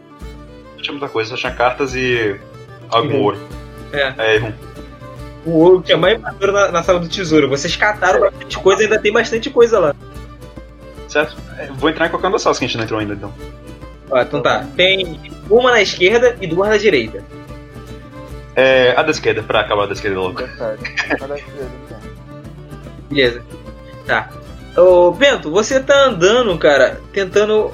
Não 0.74 0.82
tinha 0.82 0.92
muita 0.92 1.08
coisa, 1.08 1.30
só 1.30 1.36
tinha 1.36 1.52
cartas 1.52 1.94
e 1.94 2.36
algum 2.88 3.20
ouro. 3.20 3.38
É. 3.92 4.36
É, 4.36 4.40
um. 4.40 4.52
O 5.44 5.58
ouro 5.58 5.82
tinha 5.82 5.98
mais 5.98 6.20
maduro 6.20 6.52
na, 6.52 6.70
na 6.70 6.82
sala 6.82 7.00
do 7.00 7.08
tesouro. 7.08 7.48
Vocês 7.48 7.76
cataram 7.76 8.20
bastante 8.20 8.58
coisa, 8.58 8.82
ainda 8.82 8.98
tem 8.98 9.12
bastante 9.12 9.50
coisa 9.50 9.78
lá. 9.78 9.94
Certo? 11.08 11.36
É, 11.58 11.66
vou 11.66 11.90
entrar 11.90 12.06
em 12.06 12.10
qualquer 12.10 12.28
uma 12.28 12.32
das 12.32 12.42
salas 12.42 12.58
que 12.58 12.64
a 12.64 12.68
gente 12.68 12.76
não 12.76 12.84
entrou 12.84 13.00
ainda, 13.00 13.14
então. 13.14 13.32
Ó, 14.10 14.20
então 14.20 14.40
tá. 14.40 14.66
Tem 14.76 15.20
uma 15.50 15.72
na 15.72 15.82
esquerda 15.82 16.36
e 16.40 16.46
duas 16.46 16.70
na 16.70 16.76
direita. 16.76 17.22
É, 18.54 18.94
a 18.96 19.02
da 19.02 19.10
esquerda, 19.10 19.42
pra 19.42 19.60
acabar 19.60 19.86
da 19.86 19.92
esquerda 19.94 20.20
logo. 20.20 20.42
Tá 20.42 20.48
certo. 20.48 21.18
Cada 21.18 21.38
esquerda, 21.38 21.70
então. 21.86 22.00
Beleza. 23.10 23.42
Tá. 24.06 24.30
Ô, 24.76 25.10
Bento, 25.10 25.50
você 25.50 25.80
tá 25.80 26.06
andando, 26.06 26.56
cara, 26.58 27.00
tentando. 27.12 27.70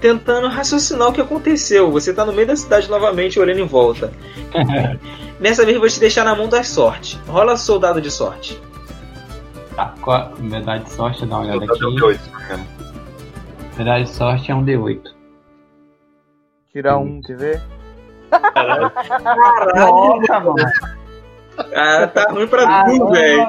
Tentando 0.00 0.48
raciocinar 0.48 1.08
o 1.08 1.12
que 1.14 1.20
aconteceu. 1.20 1.90
Você 1.90 2.12
tá 2.12 2.26
no 2.26 2.32
meio 2.32 2.46
da 2.46 2.56
cidade 2.56 2.90
novamente, 2.90 3.40
olhando 3.40 3.60
em 3.60 3.66
volta. 3.66 4.12
Nessa 5.40 5.64
vez 5.64 5.74
eu 5.74 5.80
vou 5.80 5.88
te 5.88 5.98
deixar 5.98 6.24
na 6.24 6.34
mão 6.34 6.46
da 6.46 6.62
sorte. 6.62 7.18
Rola 7.26 7.56
soldado 7.56 8.02
de 8.02 8.10
sorte. 8.10 8.60
Tá, 9.74 9.94
qual, 10.02 10.32
medalha 10.38 10.80
de 10.80 10.90
sorte, 10.92 11.24
dá 11.24 11.36
uma 11.38 11.44
olhada 11.46 11.64
aqui. 11.64 11.84
até 11.84 12.04
oito, 12.04 12.22
se 12.22 12.30
não 12.30 12.38
me 12.38 12.44
engano. 12.44 12.66
Medalha 13.78 14.04
de 14.04 14.10
sorte 14.10 14.50
é 14.50 14.54
um 14.54 14.62
D8. 14.64 15.02
Tirar 16.70 16.98
um, 16.98 17.22
quer 17.22 17.36
ver? 17.36 17.62
Caralho. 18.52 18.92
Nossa, 19.74 20.40
mano. 20.40 20.54
Ah, 21.74 22.06
tá 22.08 22.30
ruim 22.30 22.46
pra 22.46 22.64
Ah, 22.64 22.84
tu, 22.84 22.98
não, 22.98 23.10
velho. 23.10 23.46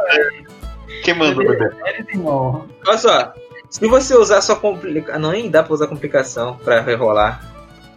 Quem 1.05 1.13
mandou, 1.13 1.43
irmão. 1.43 2.65
Olha 2.87 2.97
só. 2.97 3.33
Se 3.69 3.87
você 3.87 4.15
usar 4.15 4.41
sua 4.41 4.55
complicação. 4.55 5.21
Não, 5.21 5.31
nem 5.31 5.51
dá 5.51 5.61
pra 5.61 5.75
usar 5.75 5.85
complicação 5.85 6.57
pra 6.57 6.81
rerolar. 6.81 7.45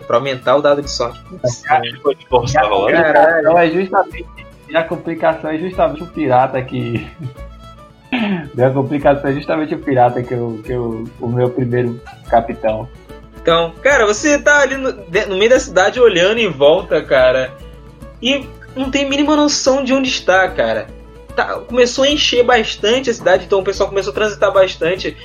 Pra 0.06 0.18
aumentar 0.18 0.56
o 0.56 0.60
dado 0.60 0.82
de 0.82 0.90
sorte. 0.90 1.18
Putz, 1.24 1.64
Pode 2.02 2.26
forçar 2.26 2.64
a 2.64 2.68
rolar. 2.68 2.92
Caralho. 2.92 3.40
Então 3.40 3.58
é 3.58 3.70
justamente. 3.70 4.26
E 4.68 4.76
a 4.76 4.84
complicação 4.84 5.50
é 5.50 5.56
justamente 5.56 6.02
o 6.02 6.06
pirata 6.06 6.60
que. 6.60 7.08
Minha 8.54 8.70
complicação 8.70 9.30
é 9.30 9.32
justamente 9.32 9.74
o 9.74 9.78
pirata 9.78 10.22
que 10.22 10.34
eu, 10.34 10.60
que 10.62 10.72
eu, 10.72 11.04
o 11.18 11.28
meu 11.28 11.48
primeiro 11.48 11.98
capitão. 12.28 12.86
Então, 13.40 13.72
cara, 13.82 14.04
você 14.04 14.38
tá 14.38 14.60
ali 14.60 14.76
no, 14.76 14.92
no 14.92 15.38
meio 15.38 15.50
da 15.50 15.58
cidade 15.58 15.98
olhando 15.98 16.38
em 16.38 16.50
volta, 16.50 17.02
cara. 17.02 17.54
E 18.20 18.46
não 18.76 18.90
tem 18.90 19.06
a 19.06 19.08
mínima 19.08 19.34
noção 19.34 19.82
de 19.82 19.94
onde 19.94 20.10
está, 20.10 20.46
cara. 20.48 20.97
Tá, 21.38 21.60
começou 21.60 22.02
a 22.02 22.10
encher 22.10 22.42
bastante 22.42 23.10
a 23.10 23.14
cidade, 23.14 23.44
então 23.44 23.60
o 23.60 23.64
pessoal 23.64 23.88
começou 23.88 24.10
a 24.10 24.14
transitar 24.14 24.52
bastante. 24.52 25.16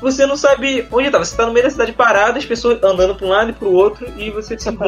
Você 0.00 0.24
não 0.24 0.34
sabe 0.34 0.88
onde 0.90 1.10
tá. 1.10 1.18
Você 1.18 1.36
tá 1.36 1.44
no 1.44 1.52
meio 1.52 1.66
da 1.66 1.70
cidade 1.70 1.92
parada, 1.92 2.38
as 2.38 2.46
pessoas 2.46 2.82
andando 2.82 3.14
pra 3.14 3.26
um 3.26 3.28
lado 3.28 3.50
e 3.50 3.52
pro 3.52 3.70
outro, 3.70 4.10
e 4.16 4.30
você 4.30 4.56
tipo. 4.56 4.82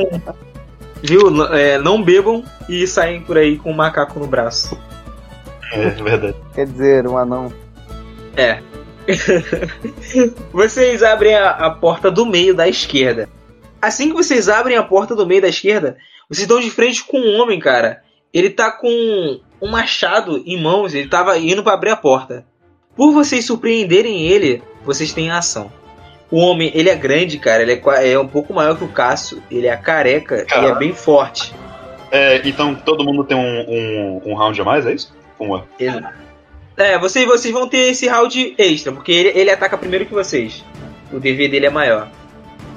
Viu? 1.05 1.31
N- 1.31 1.55
é, 1.55 1.77
não 1.77 2.03
bebam 2.03 2.43
e 2.67 2.87
saem 2.87 3.21
por 3.21 3.37
aí 3.37 3.59
com 3.59 3.73
um 3.73 3.75
macaco 3.75 4.19
no 4.19 4.27
braço. 4.27 4.75
É, 5.71 5.91
verdade. 5.91 6.37
Quer 6.55 6.65
dizer, 6.65 7.07
um 7.07 7.19
anão. 7.19 7.53
É. 8.35 8.63
vocês 10.51 11.03
abrem 11.03 11.35
a, 11.35 11.51
a 11.51 11.71
porta 11.73 12.11
do 12.11 12.25
meio 12.25 12.55
da 12.55 12.67
esquerda. 12.67 13.29
Assim 13.83 14.09
que 14.09 14.15
vocês 14.15 14.49
abrem 14.49 14.79
a 14.79 14.83
porta 14.83 15.15
do 15.15 15.27
meio 15.27 15.43
da 15.43 15.49
esquerda, 15.49 15.99
vocês 16.27 16.45
estão 16.45 16.59
de 16.59 16.71
frente 16.71 17.05
com 17.05 17.19
um 17.19 17.39
homem, 17.39 17.61
cara. 17.61 18.03
Ele 18.33 18.49
tá 18.49 18.73
com 18.73 19.41
um 19.61 19.69
machado 19.71 20.43
em 20.47 20.61
mãos, 20.61 20.95
ele 20.95 21.09
tava 21.09 21.37
indo 21.39 21.63
para 21.63 21.75
abrir 21.75 21.91
a 21.91 21.97
porta. 21.97 22.45
Por 22.97 23.13
vocês 23.13 23.45
surpreenderem 23.47 24.27
ele, 24.27 24.63
vocês 24.85 25.13
têm 25.13 25.31
a 25.31 25.39
ação. 25.39 25.71
O 26.31 26.39
homem, 26.39 26.71
ele 26.75 26.89
é 26.89 26.95
grande, 26.95 27.39
cara, 27.39 27.63
ele 27.63 27.73
é, 27.73 28.13
é 28.13 28.19
um 28.19 28.27
pouco 28.29 28.55
maior 28.55 28.77
que 28.77 28.85
o 28.85 28.89
Cássio, 28.89 29.43
ele 29.51 29.67
é 29.67 29.77
careca 29.77 30.47
e 30.49 30.65
é 30.67 30.75
bem 30.77 30.93
forte. 30.93 31.53
É, 32.11 32.41
então 32.47 32.75
todo 32.75 33.05
mundo 33.05 33.25
tem 33.25 33.37
um, 33.37 33.41
um, 33.41 34.33
um 34.33 34.35
round 34.35 34.61
a 34.61 34.65
mais, 34.65 34.87
é 34.87 34.93
isso? 34.93 35.13
Como 35.37 35.57
é? 35.57 35.63
É, 36.77 36.99
vocês, 36.99 37.27
vocês 37.27 37.53
vão 37.53 37.69
ter 37.69 37.91
esse 37.91 38.09
round 38.09 38.55
extra, 38.57 38.93
porque 38.93 39.13
ele, 39.13 39.39
ele 39.39 39.51
ataca 39.51 39.77
primeiro 39.77 40.07
que 40.07 40.13
vocês. 40.15 40.65
O 41.13 41.19
DV 41.19 41.49
dele 41.49 41.67
é 41.67 41.71
maior. 41.71 42.09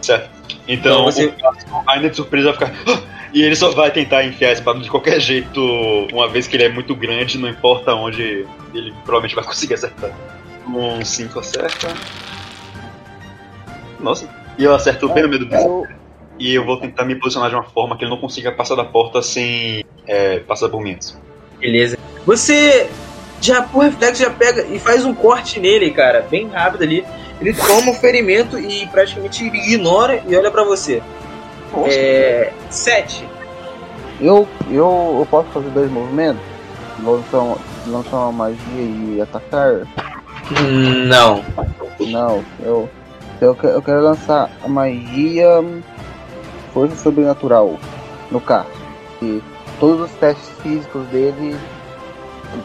Certo. 0.01 0.29
Então, 0.67 0.93
Então, 0.93 1.03
você- 1.05 1.25
o 1.25 1.31
Cássio, 1.33 1.67
ainda 1.87 2.09
de 2.09 2.15
surpresa 2.15 2.51
vai 2.53 2.67
ficar. 2.67 3.03
E 3.33 3.41
ele 3.41 3.55
só 3.55 3.71
vai 3.71 3.89
tentar 3.89 4.23
enfiar 4.23 4.49
a 4.49 4.53
espada 4.53 4.79
de 4.79 4.89
qualquer 4.89 5.19
jeito, 5.19 5.59
uma 6.11 6.29
vez 6.29 6.47
que 6.47 6.55
ele 6.55 6.65
é 6.65 6.69
muito 6.69 6.95
grande, 6.95 7.39
não 7.39 7.49
importa 7.49 7.95
onde 7.95 8.45
ele 8.73 8.93
provavelmente 9.03 9.33
vai 9.33 9.43
conseguir 9.43 9.73
acertar. 9.73 10.11
Um 10.67 11.03
5 11.03 11.39
acerta. 11.39 11.93
Nossa. 13.99 14.29
E 14.57 14.63
eu 14.63 14.75
acerto 14.75 15.09
bem 15.09 15.23
no 15.23 15.29
meio 15.29 15.39
do 15.39 15.47
bicho. 15.47 15.87
E 16.39 16.53
eu 16.53 16.63
vou 16.63 16.77
tentar 16.77 17.05
me 17.05 17.15
posicionar 17.15 17.49
de 17.49 17.55
uma 17.55 17.63
forma 17.63 17.97
que 17.97 18.03
ele 18.03 18.11
não 18.11 18.19
consiga 18.19 18.51
passar 18.51 18.75
da 18.75 18.83
porta 18.83 19.21
sem 19.21 19.83
é, 20.05 20.39
passar 20.39 20.69
por 20.69 20.81
mim. 20.81 20.97
Beleza. 21.59 21.97
Você 22.25 22.87
já, 23.41 23.63
por 23.63 23.83
reflexo, 23.83 24.21
já 24.21 24.29
pega 24.29 24.63
e 24.67 24.77
faz 24.77 25.05
um 25.05 25.13
corte 25.13 25.59
nele, 25.59 25.89
cara, 25.91 26.21
bem 26.21 26.47
rápido 26.49 26.83
ali. 26.83 27.03
Ele 27.41 27.53
toma 27.53 27.91
um 27.91 27.95
ferimento 27.95 28.59
e 28.59 28.85
praticamente 28.87 29.43
ignora 29.43 30.23
e 30.27 30.35
olha 30.35 30.51
pra 30.51 30.63
você. 30.63 31.01
É. 31.87 32.51
7. 32.69 33.27
eu, 34.21 34.47
eu, 34.69 35.15
eu 35.19 35.27
posso 35.29 35.49
fazer 35.49 35.69
dois 35.69 35.91
movimentos? 35.91 36.41
Lançar, 37.03 37.57
lançar 37.87 38.17
uma 38.17 38.31
magia 38.31 38.57
e 38.75 39.19
atacar? 39.21 39.81
Não. 41.07 41.43
Não, 41.99 42.43
eu, 42.59 42.89
eu, 43.41 43.57
eu 43.63 43.81
quero 43.81 44.01
lançar 44.01 44.49
a 44.63 44.67
magia 44.67 45.63
Força 46.73 46.95
Sobrenatural 46.95 47.77
no 48.31 48.41
caso. 48.41 48.67
E 49.21 49.41
todos 49.79 50.09
os 50.09 50.11
testes 50.17 50.49
físicos 50.61 51.05
dele, 51.07 51.55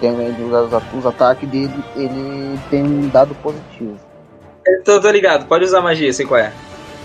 tem 0.00 0.10
os, 0.12 0.94
os 0.94 1.06
ataques 1.06 1.48
dele, 1.48 1.84
ele 1.96 2.58
tem 2.70 2.82
um 2.82 3.08
dado 3.08 3.34
positivo. 3.36 3.96
Tô, 4.84 5.00
tô 5.00 5.10
ligado, 5.10 5.46
pode 5.46 5.64
usar 5.64 5.80
magia, 5.80 6.12
sei 6.12 6.26
qual 6.26 6.40
é. 6.40 6.52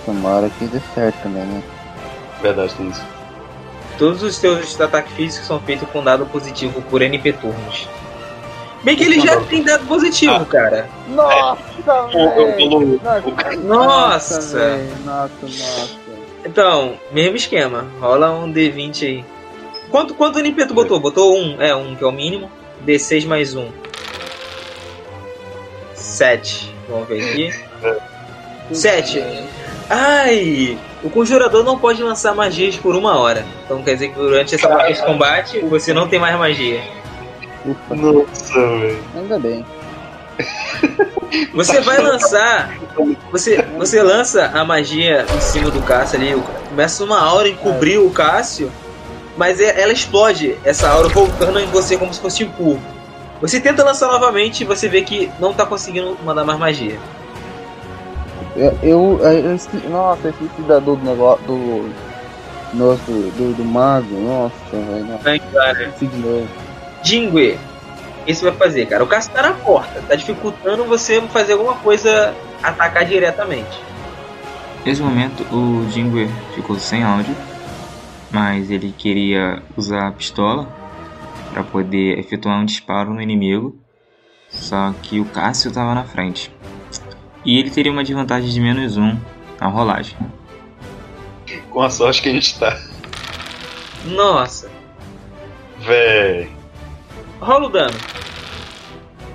Tomara 0.05 0.49
que 0.49 0.65
dê 0.65 0.79
certo 0.93 1.21
também, 1.23 1.43
né? 1.43 1.63
Verdade, 2.43 2.73
tem 2.75 2.89
isso. 2.89 3.01
Todos 3.97 4.21
os 4.21 4.35
seus 4.35 4.79
ataques 4.79 5.13
físicos 5.13 5.47
são 5.47 5.59
feitos 5.61 5.89
com 5.89 6.03
dado 6.03 6.25
positivo 6.27 6.79
por 6.83 7.01
NP 7.01 7.33
turnos. 7.33 7.87
Bem 8.83 8.95
que 8.97 9.03
ele 9.05 9.19
já 9.21 9.39
tem 9.41 9.63
dado 9.63 9.87
positivo, 9.87 10.33
Ah. 10.35 10.45
cara. 10.45 10.89
Nossa, 11.07 11.57
Eu, 12.13 12.19
eu, 12.19 12.45
velho! 12.55 13.01
eu, 13.01 13.59
Nossa, 13.63 14.35
Nossa! 14.35 14.77
nossa, 15.05 15.29
nossa. 15.41 15.89
Então, 16.45 16.99
mesmo 17.11 17.37
esquema. 17.37 17.87
Rola 18.01 18.29
um 18.31 18.51
D20 18.51 19.03
aí. 19.07 19.25
Quanto, 19.89 20.13
quanto 20.15 20.39
NP 20.39 20.65
tu 20.65 20.73
botou? 20.73 20.99
Botou 20.99 21.39
um, 21.39 21.61
é 21.61 21.73
um, 21.73 21.95
que 21.95 22.03
é 22.03 22.07
o 22.07 22.11
mínimo. 22.11 22.51
D6 22.85 23.25
mais 23.25 23.55
um. 23.55 23.69
7. 25.93 26.73
Vamos 26.89 27.07
ver 27.07 27.23
aqui. 27.29 27.53
7. 28.75 29.23
Ai! 29.89 30.77
O 31.03 31.09
conjurador 31.09 31.63
não 31.63 31.77
pode 31.77 32.01
lançar 32.01 32.33
magias 32.33 32.77
por 32.77 32.95
uma 32.95 33.17
hora. 33.17 33.45
Então 33.65 33.83
quer 33.83 33.93
dizer 33.95 34.09
que 34.09 34.15
durante 34.15 34.55
essa 34.55 34.69
parte 34.69 34.99
de 35.01 35.05
combate 35.05 35.59
você 35.61 35.93
não 35.93 36.07
tem 36.07 36.19
mais 36.19 36.37
magia. 36.37 36.81
Ufa, 37.65 37.95
Nossa, 37.95 38.53
velho. 38.53 39.03
ainda 39.15 39.39
bem. 39.39 39.65
Você 41.53 41.81
vai 41.81 41.99
lançar. 41.99 42.73
Você, 43.31 43.61
você 43.77 44.01
lança 44.01 44.45
a 44.53 44.63
magia 44.63 45.25
em 45.35 45.39
cima 45.41 45.69
do 45.71 45.81
Cássio 45.81 46.19
ali. 46.19 46.41
Começa 46.69 47.03
uma 47.03 47.19
aura 47.19 47.49
em 47.49 47.55
cobrir 47.55 47.97
o 47.97 48.09
Cássio. 48.09 48.71
Mas 49.35 49.59
é- 49.59 49.81
ela 49.81 49.91
explode, 49.91 50.57
essa 50.63 50.87
aura 50.89 51.09
voltando 51.09 51.59
em 51.59 51.65
você 51.67 51.97
como 51.97 52.13
se 52.13 52.19
fosse 52.21 52.43
um 52.43 52.49
pulo. 52.51 52.79
Você 53.41 53.59
tenta 53.59 53.83
lançar 53.83 54.07
novamente 54.07 54.61
e 54.61 54.65
você 54.65 54.87
vê 54.87 55.01
que 55.01 55.29
não 55.39 55.53
tá 55.53 55.65
conseguindo 55.65 56.17
mandar 56.23 56.43
mais 56.45 56.59
magia. 56.59 56.99
Eu, 58.55 58.71
eu, 58.83 59.19
eu 59.19 59.55
esque- 59.55 59.87
nossa, 59.87 60.27
eu 60.27 60.31
esqueci 60.31 60.61
da, 60.63 60.79
do 60.79 60.97
negócio 60.97 61.45
do. 61.45 61.89
Nossa, 62.73 63.03
do, 63.11 63.53
do 63.53 63.63
mago, 63.65 64.19
nossa, 64.21 64.55
velho. 64.71 65.19
Vai, 65.23 65.39
cara. 65.39 65.89
esqueci. 65.89 66.11
Jingue, 67.03 67.59
que 68.25 68.33
você 68.33 68.45
vai 68.45 68.53
fazer, 68.57 68.85
cara? 68.87 69.03
O 69.03 69.07
Cássio 69.07 69.31
tá 69.31 69.41
na 69.41 69.53
porta, 69.53 70.01
tá 70.01 70.15
dificultando 70.15 70.85
você 70.85 71.21
fazer 71.29 71.53
alguma 71.53 71.75
coisa 71.75 72.35
atacar 72.61 73.05
diretamente. 73.05 73.77
Nesse 74.85 75.01
momento, 75.01 75.45
o 75.51 75.87
Jingue 75.87 76.27
ficou 76.53 76.77
sem 76.77 77.03
áudio, 77.03 77.35
mas 78.31 78.69
ele 78.69 78.91
queria 78.93 79.61
usar 79.77 80.07
a 80.07 80.11
pistola 80.11 80.73
para 81.49 81.63
poder 81.63 82.19
efetuar 82.19 82.59
um 82.59 82.65
disparo 82.65 83.13
no 83.13 83.21
inimigo. 83.21 83.75
Só 84.49 84.93
que 85.01 85.19
o 85.19 85.25
Cássio 85.25 85.69
estava 85.69 85.93
na 85.95 86.05
frente. 86.05 86.51
E 87.45 87.59
ele 87.59 87.69
teria 87.69 87.91
uma 87.91 88.03
desvantagem 88.03 88.49
de 88.49 88.59
menos 88.59 88.97
um 88.97 89.17
na 89.59 89.67
rolagem. 89.67 90.17
Com 91.69 91.81
a 91.81 91.89
sorte 91.89 92.21
que 92.21 92.29
a 92.29 92.33
gente 92.33 92.57
tá. 92.59 92.79
Nossa, 94.05 94.69
Véi. 95.79 96.49
rola 97.39 97.65
o 97.67 97.69
dano. 97.69 97.97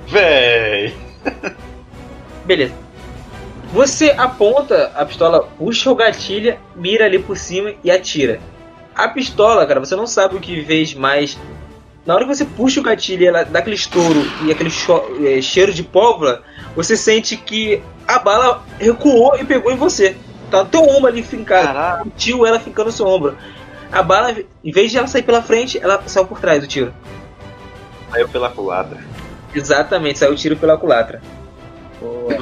Véi. 0.07 0.95
Beleza. 2.45 2.75
Você 3.73 4.11
aponta 4.17 4.91
a 4.95 5.05
pistola, 5.05 5.43
puxa 5.43 5.91
o 5.91 5.95
gatilho, 5.95 6.57
mira 6.75 7.05
ali 7.05 7.19
por 7.19 7.37
cima 7.37 7.75
e 7.85 7.91
atira. 7.91 8.41
A 8.95 9.09
pistola, 9.09 9.67
cara, 9.67 9.81
você 9.81 9.95
não 9.95 10.07
sabe 10.07 10.37
o 10.37 10.41
que 10.41 10.65
fez 10.65 10.95
mais. 10.95 11.39
Na 12.09 12.15
hora 12.15 12.25
que 12.25 12.35
você 12.35 12.47
puxa 12.47 12.81
o 12.81 12.83
gatilho 12.83 13.23
e 13.23 13.27
ela 13.27 13.45
dá 13.45 13.59
aquele 13.59 13.77
estouro 13.77 14.23
e 14.43 14.51
aquele 14.51 14.71
eh, 15.27 15.43
cheiro 15.43 15.75
de 15.75 15.83
pólvora, 15.83 16.41
você 16.75 16.97
sente 16.97 17.37
que 17.37 17.83
a 18.07 18.19
bala 18.19 18.65
recuou 18.81 19.37
e 19.39 19.45
pegou 19.45 19.71
em 19.71 19.77
você. 19.77 20.17
Tá 20.51 20.65
no 20.65 20.71
teu 20.71 20.81
ombro 20.89 21.07
ali 21.07 21.23
fincado. 21.23 22.09
O 22.09 22.11
tio 22.17 22.47
ela 22.47 22.59
ficando 22.59 22.87
no 22.87 22.93
seu 22.93 23.07
ombro. 23.07 23.37
A 23.93 24.03
bala, 24.03 24.35
em 24.65 24.73
vez 24.73 24.91
de 24.91 24.97
ela 24.97 25.07
sair 25.07 25.23
pela 25.23 25.43
frente, 25.43 25.79
ela 25.83 26.03
saiu 26.07 26.25
por 26.25 26.41
trás 26.41 26.63
do 26.63 26.67
tiro. 26.67 26.95
Saiu 28.11 28.27
pela 28.27 28.49
culatra. 28.49 29.01
Exatamente, 29.55 30.19
saiu 30.19 30.33
o 30.33 30.37
tiro 30.37 30.57
pela 30.57 30.79
culatra. 30.79 31.21
Boa. 32.01 32.35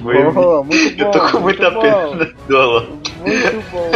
Boa, 0.32 0.64
muito 0.64 0.96
bom. 0.96 1.04
Eu 1.04 1.10
tô 1.10 1.20
com 1.20 1.40
muito 1.40 1.60
muita 1.60 1.70
bom, 1.70 1.82
pena 1.82 2.32
do 2.48 2.56
Alan. 2.56 2.86
Muito 3.20 3.70
bom. 3.70 3.90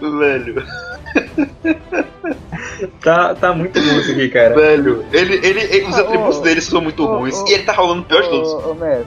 Velho, 0.18 0.62
Tá, 3.00 3.34
tá 3.34 3.52
muito 3.52 3.80
bom 3.80 3.98
isso 3.98 4.10
aqui, 4.12 4.28
cara. 4.28 4.54
velho. 4.54 5.04
Ele, 5.12 5.34
ele, 5.46 5.60
ele- 5.60 5.86
os 5.86 5.94
Ah, 5.96 6.00
atributos 6.00 6.40
dele 6.40 6.60
são 6.60 6.80
muito 6.80 7.04
ruins. 7.04 7.38
e 7.48 7.52
ele 7.52 7.62
tá 7.64 7.72
rolando 7.72 8.02
pior 8.04 8.22
de 8.22 8.28
todos. 8.30 8.52
Ô, 8.64 8.74
mestre, 8.74 9.06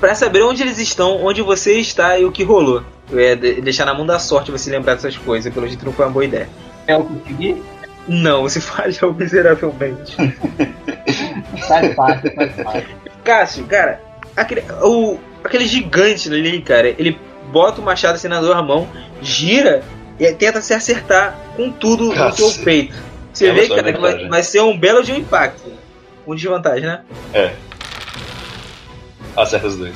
Pra 0.00 0.14
saber 0.14 0.42
onde 0.42 0.62
eles 0.62 0.78
estão, 0.78 1.22
onde 1.24 1.40
você 1.42 1.74
está 1.78 2.18
e 2.18 2.24
o 2.24 2.32
que 2.32 2.42
rolou. 2.42 2.82
É, 3.14 3.36
de- 3.36 3.60
deixar 3.60 3.84
na 3.84 3.94
mão 3.94 4.04
da 4.06 4.18
sorte 4.18 4.50
você 4.50 4.70
lembrar 4.70 4.94
dessas 4.94 5.16
coisas. 5.16 5.52
Pelo 5.52 5.66
jeito 5.68 5.84
não 5.84 5.92
foi 5.92 6.04
uma 6.06 6.10
boa 6.12 6.24
ideia. 6.24 6.48
É 6.86 6.96
o 6.96 7.04
conseguir? 7.04 7.62
Não, 8.08 8.42
você 8.42 8.58
falhou 8.60 9.14
miseravelmente. 9.14 10.16
Faz 11.68 11.94
parte, 11.94 12.34
faz 12.34 12.52
parte. 12.62 12.96
Cássio, 13.22 13.64
cara, 13.66 14.00
aquele, 14.36 14.62
o, 14.82 15.18
aquele 15.42 15.66
gigante 15.66 16.28
ali, 16.28 16.60
cara, 16.60 16.88
ele 16.88 17.18
bota 17.52 17.80
o 17.80 17.84
machado 17.84 18.16
assim 18.16 18.28
na 18.28 18.42
sua 18.42 18.62
mão, 18.62 18.86
gira 19.22 19.82
e 20.18 20.32
tenta 20.32 20.60
se 20.60 20.72
acertar 20.74 21.36
com 21.56 21.70
tudo 21.70 22.12
no 22.14 22.32
seu 22.32 22.64
peito. 22.64 22.94
Você 23.32 23.48
É 23.48 23.52
vê, 23.52 23.68
cara, 23.68 23.92
que 23.92 24.00
vai, 24.00 24.28
vai 24.28 24.42
ser 24.42 24.60
um 24.62 24.78
belo 24.78 25.02
de 25.02 25.12
um 25.12 25.16
impacto. 25.16 25.72
Um 26.26 26.34
desvantagem, 26.34 26.86
né? 26.86 27.00
Acerta 29.36 29.66
os 29.66 29.76
dois. 29.76 29.94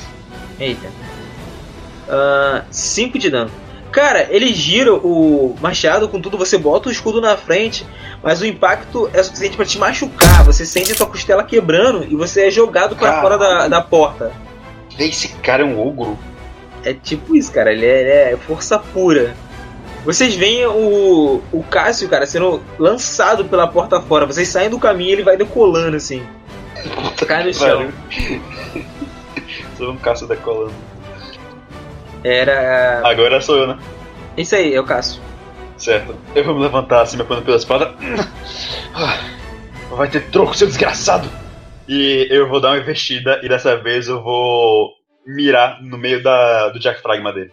Eita. 0.59 0.89
5 2.69 3.17
de 3.17 3.29
dano. 3.29 3.51
Cara, 3.91 4.27
ele 4.29 4.53
gira 4.53 4.93
o 4.93 5.55
machado 5.61 6.07
com 6.09 6.21
tudo, 6.21 6.37
você 6.37 6.57
bota 6.57 6.89
o 6.89 6.91
escudo 6.91 7.19
na 7.19 7.35
frente, 7.35 7.85
mas 8.21 8.39
o 8.39 8.45
impacto 8.45 9.09
é 9.13 9.23
suficiente 9.23 9.55
pra 9.57 9.65
te 9.65 9.79
machucar. 9.79 10.43
Você 10.43 10.65
sente 10.65 10.91
a 10.91 10.95
sua 10.95 11.07
costela 11.07 11.43
quebrando 11.43 12.05
e 12.05 12.15
você 12.15 12.47
é 12.47 12.51
jogado 12.51 12.95
pra 12.95 13.07
Caralho. 13.13 13.21
fora 13.21 13.37
da, 13.37 13.67
da 13.67 13.81
porta. 13.81 14.31
Esse 14.97 15.29
cara 15.29 15.63
é 15.63 15.65
um 15.65 15.79
ogro. 15.79 16.19
É 16.83 16.93
tipo 16.93 17.35
isso, 17.35 17.51
cara. 17.51 17.71
Ele 17.71 17.85
é, 17.85 18.01
ele 18.01 18.33
é 18.33 18.37
força 18.37 18.77
pura. 18.77 19.33
Vocês 20.05 20.35
veem 20.35 20.65
o, 20.65 21.41
o 21.51 21.63
Cássio, 21.63 22.09
cara, 22.09 22.25
sendo 22.25 22.61
lançado 22.77 23.45
pela 23.45 23.67
porta 23.67 24.01
fora. 24.01 24.25
Vocês 24.25 24.47
saem 24.47 24.69
do 24.69 24.79
caminho 24.79 25.09
e 25.09 25.13
ele 25.13 25.23
vai 25.23 25.37
decolando 25.37 25.97
assim. 25.97 26.25
Cai 27.27 27.43
no 27.43 27.53
chão. 27.53 27.91
Sou 29.77 29.91
um 29.91 29.97
caço 29.97 30.27
decolando. 30.27 30.73
Era. 32.23 33.01
Agora 33.05 33.39
sou 33.39 33.57
eu, 33.57 33.67
né? 33.67 33.79
Isso 34.35 34.55
aí, 34.55 34.73
é 34.73 34.79
o 34.79 34.83
Cássio. 34.83 35.21
Certo. 35.77 36.15
Eu 36.35 36.43
vou 36.43 36.55
me 36.55 36.61
levantar 36.61 37.01
assim, 37.01 37.15
me 37.15 37.21
apoiando 37.21 37.45
pela 37.45 37.57
espada. 37.57 37.93
Ah, 38.93 39.17
Vai 39.91 40.07
ter 40.07 40.29
troco, 40.29 40.55
seu 40.55 40.67
desgraçado! 40.67 41.27
E 41.87 42.27
eu 42.29 42.47
vou 42.47 42.61
dar 42.61 42.69
uma 42.69 42.77
investida 42.77 43.39
e 43.43 43.49
dessa 43.49 43.75
vez 43.75 44.07
eu 44.07 44.21
vou 44.21 44.91
mirar 45.25 45.81
no 45.81 45.97
meio 45.97 46.21
da, 46.21 46.69
do 46.69 46.79
diafragma 46.79 47.33
dele. 47.33 47.51